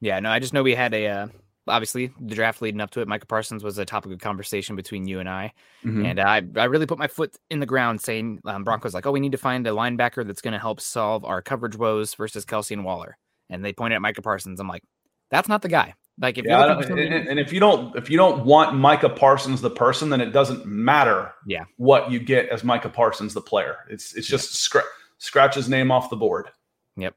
[0.05, 1.27] Yeah, no, I just know we had a uh,
[1.67, 3.07] obviously the draft leading up to it.
[3.07, 5.51] Micah Parsons was a topic of conversation between you and I,
[5.83, 6.05] mm-hmm.
[6.05, 9.11] and I I really put my foot in the ground saying um, Broncos like, oh,
[9.11, 12.45] we need to find a linebacker that's going to help solve our coverage woes versus
[12.45, 13.17] Kelce and Waller,
[13.49, 14.59] and they pointed at Micah Parsons.
[14.59, 14.83] I'm like,
[15.31, 15.95] that's not the guy.
[16.21, 19.71] Like if yeah, and, and, if you don't if you don't want Micah Parsons the
[19.71, 21.33] person, then it doesn't matter.
[21.47, 21.63] Yeah.
[21.77, 23.77] what you get as Micah Parsons the player.
[23.89, 24.85] It's it's just scratch
[25.17, 26.49] scratch his name off the board.
[26.95, 27.15] Yep.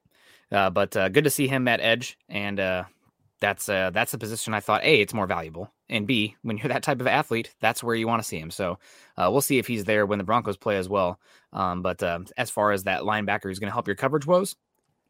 [0.51, 2.84] Uh, but uh, good to see him at edge, and uh,
[3.40, 6.68] that's uh, that's the position I thought a it's more valuable, and b when you're
[6.68, 8.51] that type of athlete, that's where you want to see him.
[8.51, 8.78] So
[9.16, 11.20] uh, we'll see if he's there when the Broncos play as well.
[11.53, 14.57] Um, but uh, as far as that linebacker who's going to help your coverage woes,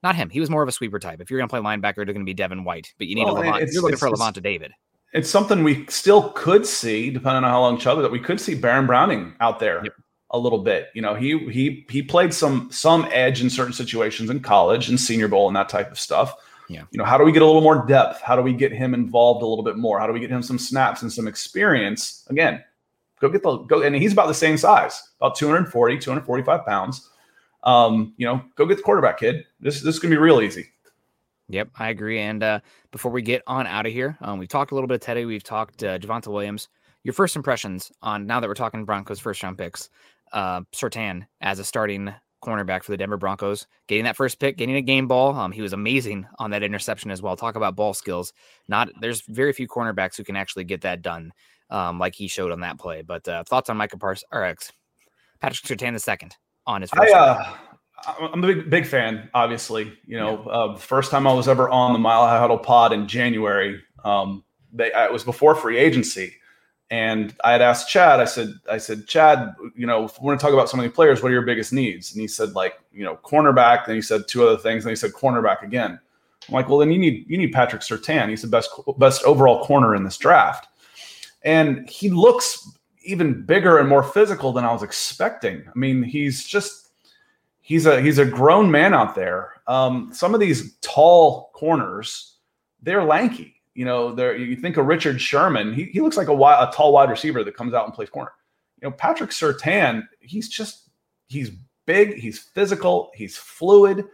[0.02, 0.30] not him.
[0.30, 1.20] He was more of a sweeper type.
[1.20, 3.24] If you're going to play linebacker, they're going to be Devin White, but you need
[3.24, 3.70] well, a Levant.
[3.72, 4.72] You're looking for Lavonte David.
[5.12, 8.54] It's something we still could see, depending on how long Chubb that we could see
[8.54, 9.94] Baron Browning out there yep.
[10.30, 10.88] A little bit.
[10.94, 15.00] You know, he he he played some some edge in certain situations in college and
[15.00, 16.34] Senior Bowl and that type of stuff.
[16.68, 16.82] Yeah.
[16.90, 18.20] You know, how do we get a little more depth?
[18.20, 19.98] How do we get him involved a little bit more?
[19.98, 22.26] How do we get him some snaps and some experience?
[22.28, 22.62] Again,
[23.20, 27.08] go get the go and he's about the same size, about 240, 245 pounds
[27.64, 29.44] um, you know, go get the quarterback, kid.
[29.60, 30.66] This this is gonna be real easy.
[31.48, 32.20] Yep, I agree.
[32.20, 32.60] And uh,
[32.90, 35.24] before we get on out of here, um, we've talked a little bit of Teddy.
[35.24, 36.68] We've talked uh, Javonte Williams.
[37.04, 39.88] Your first impressions on now that we're talking Broncos first round picks,
[40.32, 42.12] uh, Surtain as a starting
[42.42, 45.34] cornerback for the Denver Broncos, getting that first pick, getting a game ball.
[45.34, 47.36] Um, he was amazing on that interception as well.
[47.36, 48.32] Talk about ball skills.
[48.68, 51.32] Not there's very few cornerbacks who can actually get that done,
[51.70, 53.02] um, like he showed on that play.
[53.02, 54.54] But uh, thoughts on Micah Parsons or
[55.40, 57.12] Patrick Surtain the second on his first.
[57.12, 57.54] I, uh,
[58.32, 59.28] I'm a big big fan.
[59.34, 60.52] Obviously, you know, yeah.
[60.52, 63.80] uh, first time I was ever on the Mile High Huddle pod in January.
[64.04, 66.34] Um, they, it was before free agency,
[66.90, 68.20] and I had asked Chad.
[68.20, 70.84] I said, I said, Chad, you know, if we want to talk about some of
[70.84, 72.12] the players, what are your biggest needs?
[72.12, 73.86] And he said, like, you know, cornerback.
[73.86, 74.84] Then he said two other things.
[74.84, 76.00] Then he said cornerback again.
[76.48, 78.30] I'm like, well, then you need you need Patrick Surtain.
[78.30, 80.68] He's the best best overall corner in this draft,
[81.42, 85.62] and he looks even bigger and more physical than I was expecting.
[85.66, 86.90] I mean, he's just
[87.60, 89.60] he's a he's a grown man out there.
[89.66, 92.36] Um, some of these tall corners,
[92.80, 93.57] they're lanky.
[93.78, 95.72] You know, there you think of Richard Sherman.
[95.72, 98.32] He, he looks like a, a tall wide receiver that comes out and plays corner.
[98.82, 100.90] You know, Patrick Surtain, he's just
[101.28, 101.52] he's
[101.86, 104.04] big, he's physical, he's fluid,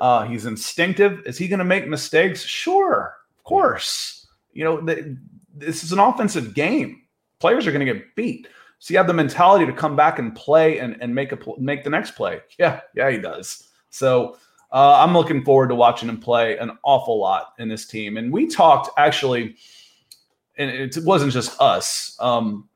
[0.00, 1.26] uh, he's instinctive.
[1.26, 2.44] Is he going to make mistakes?
[2.44, 4.28] Sure, of course.
[4.52, 5.18] You know, the,
[5.52, 7.02] this is an offensive game
[7.40, 8.46] players are going to get beat.
[8.78, 11.82] So you have the mentality to come back and play and, and make a make
[11.82, 12.38] the next play.
[12.56, 13.68] Yeah, yeah, he does.
[13.90, 14.36] So
[14.70, 18.16] uh, I'm looking forward to watching him play an awful lot in this team.
[18.16, 19.56] And we talked actually,
[20.56, 22.16] and it wasn't just us.
[22.20, 22.68] Um,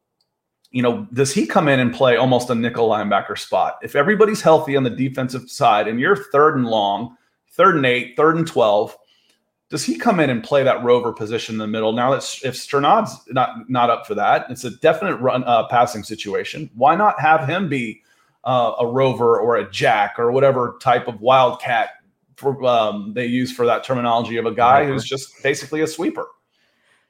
[0.71, 3.79] you know, does he come in and play almost a nickel linebacker spot?
[3.83, 7.17] If everybody's healthy on the defensive side and you're third and long,
[7.53, 8.97] third and eight, third and 12,
[9.69, 11.93] does he come in and play that rover position in the middle?
[11.93, 16.03] Now that if Strnad's not not up for that, it's a definite run uh, passing
[16.03, 16.71] situation.
[16.75, 18.03] Why not have him be
[18.45, 21.91] uh, a rover or a jack or whatever type of wildcat
[22.37, 26.27] for, um, they use for that terminology of a guy who's just basically a sweeper?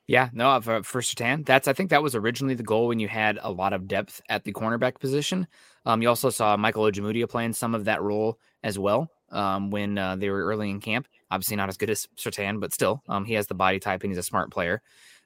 [0.06, 3.08] Yeah, no, for, for Surtain, that's I think that was originally the goal when you
[3.08, 5.46] had a lot of depth at the cornerback position.
[5.86, 9.10] Um, you also saw Michael Ojemudia playing some of that role as well.
[9.32, 11.08] um, when uh, they were early in camp.
[11.30, 14.12] Obviously, not as good as Surtain, but still, um, he has the body type and
[14.12, 14.82] he's a smart player.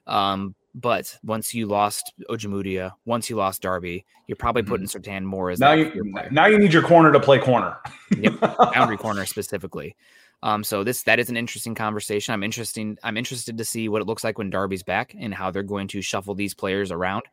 [0.07, 4.67] Um, but once you lost Ojemudia, once you lost Darby, you're probably Mhm.
[4.67, 7.77] putting Surtain more as Now you now you need your corner to play corner.
[8.17, 8.33] Yep,
[8.73, 9.95] boundary corner specifically.
[10.43, 12.33] Um, so this that is an interesting conversation.
[12.33, 12.97] I'm interesting.
[13.03, 15.87] I'm interested to see what it looks like when Darby's back and how they're going
[15.89, 17.23] to shuffle these players around.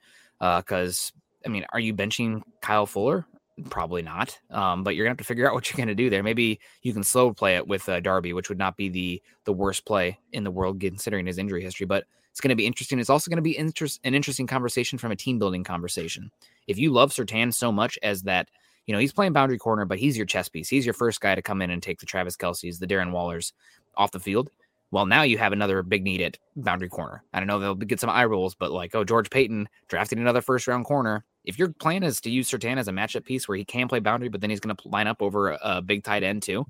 [0.41, 1.13] Because
[1.45, 3.27] I mean, are you benching Kyle Fuller?
[3.71, 4.39] Probably not.
[4.51, 6.23] Um, but you're gonna have to figure out what you're gonna do there.
[6.23, 9.53] Maybe you can slow play it with uh, Darby, which would not be the the
[9.53, 11.87] worst play in the world considering his injury history.
[11.87, 12.99] But it's going to be interesting.
[12.99, 13.72] It's also going to be an
[14.14, 16.32] interesting conversation from a team building conversation.
[16.66, 18.49] If you love Surtain so much as that
[18.87, 20.68] you know, he's playing boundary corner, but he's your chess piece.
[20.68, 23.53] He's your first guy to come in and take the Travis Kelce's, the Darren Wallers
[23.97, 24.51] off the field.
[24.91, 27.22] Well, now you have another big need at boundary corner.
[27.32, 30.43] I don't know, they'll get some eye rolls, but like, oh, George Paton drafting another
[30.43, 31.24] first round corner.
[31.45, 34.01] If your plan is to use Surtain as a matchup piece where he can play
[34.01, 36.66] boundary, but then he's going to line up over a, a big tight end too,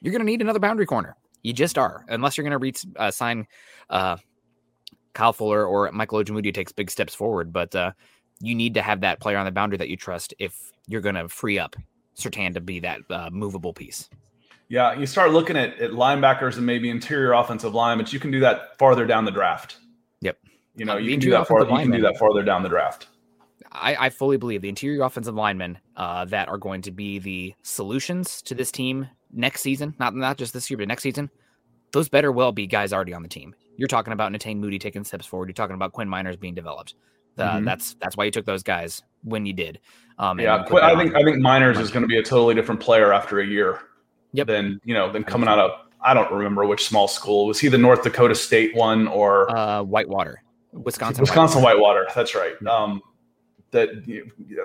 [0.00, 1.16] you're going to need another boundary corner.
[1.42, 3.46] You just are, unless you're going to reach uh, sign
[3.90, 4.16] uh,
[5.18, 7.52] Kyle Fuller or Michael Ojemudia takes big steps forward.
[7.52, 7.90] But uh,
[8.40, 11.16] you need to have that player on the boundary that you trust if you're going
[11.16, 11.74] to free up
[12.16, 14.08] Surtain to be that uh, movable piece.
[14.68, 18.30] Yeah, you start looking at, at linebackers and maybe interior offensive line, but you can
[18.30, 19.78] do that farther down the draft.
[20.20, 20.38] Yep.
[20.76, 21.70] You know, Uh, you can do farther.
[21.70, 23.08] You can do that farther down the draft.
[23.72, 27.54] I, I fully believe the interior offensive linemen uh, that are going to be the
[27.62, 31.28] solutions to this team next season, not not just this year, but next season,
[31.92, 33.54] those better well be guys already on the team.
[33.78, 35.48] You're talking about Netane Muti taking steps forward.
[35.48, 36.94] You're talking about Quinn Meinerz being developed.
[37.38, 37.64] Uh, Mhm.
[37.64, 39.78] That's that's why you took those guys when you did.
[40.18, 43.12] Um, Yeah, I think I think Meinerz is going to be a totally different player
[43.12, 43.78] after a year.
[44.32, 44.46] Yep.
[44.48, 45.70] Than you know than coming out of
[46.02, 49.82] I don't remember which small school was he the North Dakota State one or uh,
[49.82, 51.22] Whitewater, Wisconsin.
[51.22, 52.00] Wisconsin Whitewater.
[52.00, 52.14] Whitewater.
[52.14, 52.54] That's right.
[52.60, 52.70] Yeah.
[52.70, 53.02] Um,
[53.70, 53.88] that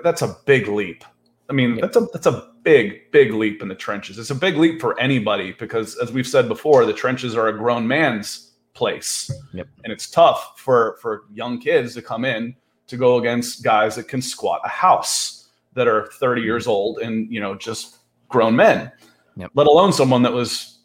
[0.02, 1.04] that's a big leap.
[1.48, 1.80] I mean, Yep.
[1.80, 4.18] that's a that's a big big leap in the trenches.
[4.18, 7.56] It's a big leap for anybody because, as we've said before, the trenches are a
[7.56, 8.43] grown man's
[8.74, 9.68] place, Yep.
[9.84, 12.54] and it's tough for for young kids to come in
[12.86, 17.32] to go against guys that can squat a house that are 30 years old and
[17.32, 17.98] you know just
[18.28, 18.92] grown men.
[19.36, 19.50] Yep.
[19.54, 20.78] Let alone someone that was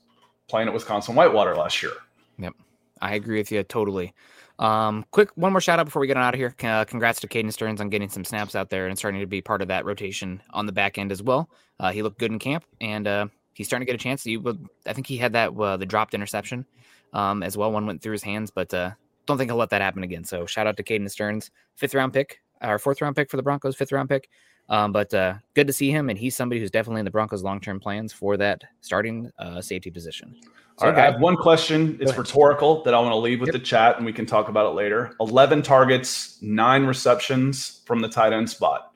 [0.47, 1.93] playing at Wisconsin Whitewater last year.
[2.39, 2.53] Yep.
[3.01, 4.13] I agree with you totally.
[4.57, 6.53] Um, quick, one more shout out before we get on out of here.
[6.63, 9.41] Uh, congrats to Caden Sterns on getting some snaps out there and starting to be
[9.41, 11.49] part of that rotation on the back end as well.
[11.79, 14.21] Uh, he looked good in camp, and uh, he's starting to get a chance.
[14.23, 14.37] He,
[14.85, 16.65] I think he had that uh, the dropped interception
[17.13, 17.71] um, as well.
[17.71, 18.91] One went through his hands, but uh,
[19.25, 20.23] don't think he'll let that happen again.
[20.23, 23.43] So shout out to Caden Sterns, fifth round pick or fourth round pick for the
[23.43, 24.29] Broncos, fifth round pick.
[24.69, 27.43] Um, but uh, good to see him, and he's somebody who's definitely in the Broncos'
[27.43, 30.35] long term plans for that starting uh, safety position.
[30.77, 31.97] So, All right, I have one question.
[31.99, 33.53] It's rhetorical that I want to leave with Yep.
[33.53, 35.15] the chat, and we can talk about it later.
[35.19, 38.93] Eleven targets, nine receptions from the tight end spot.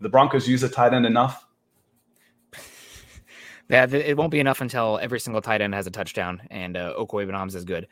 [0.00, 1.45] The Broncos use a tight end enough.
[3.68, 6.94] Yeah, it won't be enough until every single tight end has a touchdown and uh,
[6.96, 7.88] Okoye is good.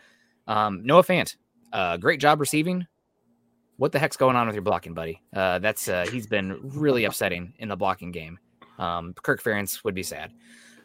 [0.47, 1.35] Um, Noah Fant,
[1.73, 2.87] uh, great job receiving.
[3.77, 5.21] What the heck's going on with your blocking, buddy?
[5.35, 8.39] Uh, that's uh, he's been really upsetting in the blocking game.
[8.79, 10.33] Um, Kirk Ferentz would be sad.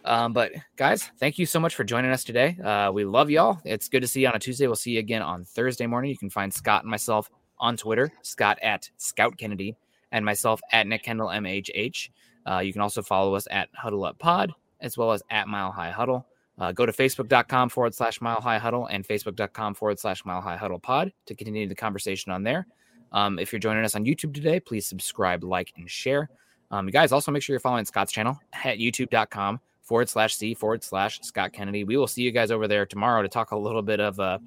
[0.06, 2.58] Um, but guys, thank you so much for joining us today.
[2.64, 3.60] Uh, we love y'all.
[3.66, 4.66] It's good to see you on a Tuesday.
[4.66, 6.10] We'll see you again on Thursday morning.
[6.10, 7.30] You can find Scott and myself
[7.60, 9.76] on Twitter, Scott at Scout Kennedy,
[10.12, 12.10] and myself at Nick Kendell MHH.
[12.50, 15.72] Uh, you can also follow us at Huddle Up Pod as well as at Mile
[15.72, 16.26] High Huddle.
[16.58, 20.58] Uh, go to facebook.com forward slash Mile High Huddle and facebook.com forward slash Mile High
[20.58, 22.68] Huddle Pod to continue the conversation on there.
[23.12, 26.30] Um, if you're joining us on YouTube today, please subscribe, like, and share.
[26.72, 30.54] Um, you guys also make sure you're following Scott's channel at youtube.com forward slash C
[30.54, 31.84] forward slash Scott Kennedy.
[31.84, 34.38] We will see you guys over there tomorrow to talk a little bit of uh,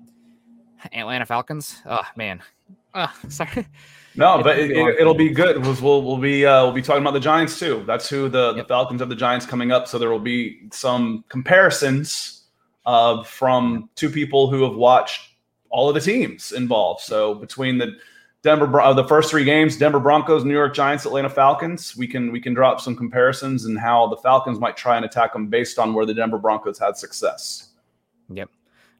[0.92, 1.82] Atlanta Falcons.
[1.86, 2.42] Oh, man.
[2.94, 3.66] Oh, sorry.
[4.14, 5.64] No, but it, it'll be good.
[5.64, 7.82] We'll, we'll, be uh, we'll be talking about the Giants too.
[7.86, 9.88] That's who the, the Falcons have the Giants coming up.
[9.88, 12.44] So there will be some comparisons
[12.84, 15.30] uh, from two people who have watched
[15.70, 17.00] all of the teams involved.
[17.00, 17.96] So between the
[18.42, 22.32] Denver uh, the first three games, Denver Broncos, New York Giants, Atlanta Falcons, we can
[22.32, 25.78] we can drop some comparisons and how the Falcons might try and attack them based
[25.78, 27.70] on where the Denver Broncos had success.
[28.30, 28.50] Yep.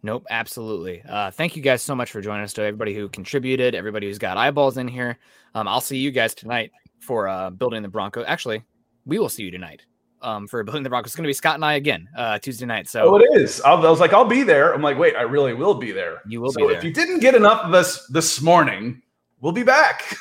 [0.03, 1.03] Nope, absolutely.
[1.09, 4.19] Uh, thank you guys so much for joining us, to everybody who contributed, everybody who's
[4.19, 5.17] got eyeballs in here.
[5.55, 8.25] Um, I'll see you guys tonight for uh, building the Bronco.
[8.25, 8.65] Actually,
[9.07, 9.83] we will see you tonight
[10.21, 11.11] um, for building the Broncos.
[11.11, 12.89] It's going to be Scott and I again uh, Tuesday night.
[12.89, 13.61] So Oh, it is.
[13.61, 14.73] I was like, I'll be there.
[14.73, 16.21] I'm like, wait, I really will be there.
[16.27, 19.03] You will so if you didn't get enough of us this morning,
[19.41, 20.17] we'll be back.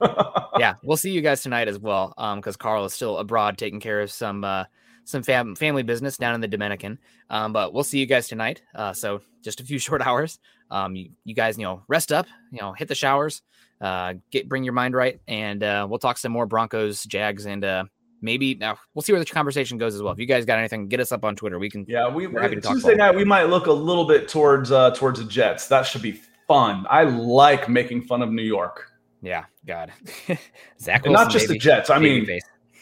[0.58, 2.12] yeah, we'll see you guys tonight as well.
[2.18, 4.64] Um, because Carl is still abroad taking care of some uh
[5.08, 6.98] some fam- family business down in the Dominican.
[7.30, 8.60] Um, but we'll see you guys tonight.
[8.74, 10.38] Uh, so just a few short hours.
[10.70, 13.40] Um, you, you guys, you know, rest up, you know, hit the showers,
[13.80, 17.64] uh, get bring your mind right, and uh, we'll talk some more Broncos, Jags, and
[17.64, 17.84] uh,
[18.20, 20.12] maybe now we'll see where the conversation goes as well.
[20.12, 21.58] If you guys got anything, get us up on Twitter.
[21.58, 21.86] We can.
[21.88, 24.70] Yeah, we We're happy to talk Tuesday night we might look a little bit towards
[24.70, 25.68] uh towards the Jets.
[25.68, 26.86] That should be fun.
[26.90, 28.92] I like making fun of New York.
[29.22, 29.90] Yeah, God,
[30.78, 31.06] Zach.
[31.06, 31.58] And not Wilson, just the.
[31.58, 31.88] Jets.
[31.88, 32.40] I Baby mean.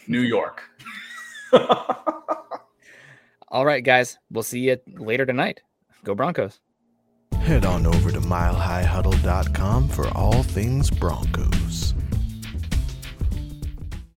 [0.09, 0.61] New York.
[3.49, 4.17] All right, guys.
[4.29, 5.61] We'll see you later tonight.
[6.03, 6.59] Go Broncos.
[7.39, 11.86] Head on over to milehighhuddle.com for all things Broncos.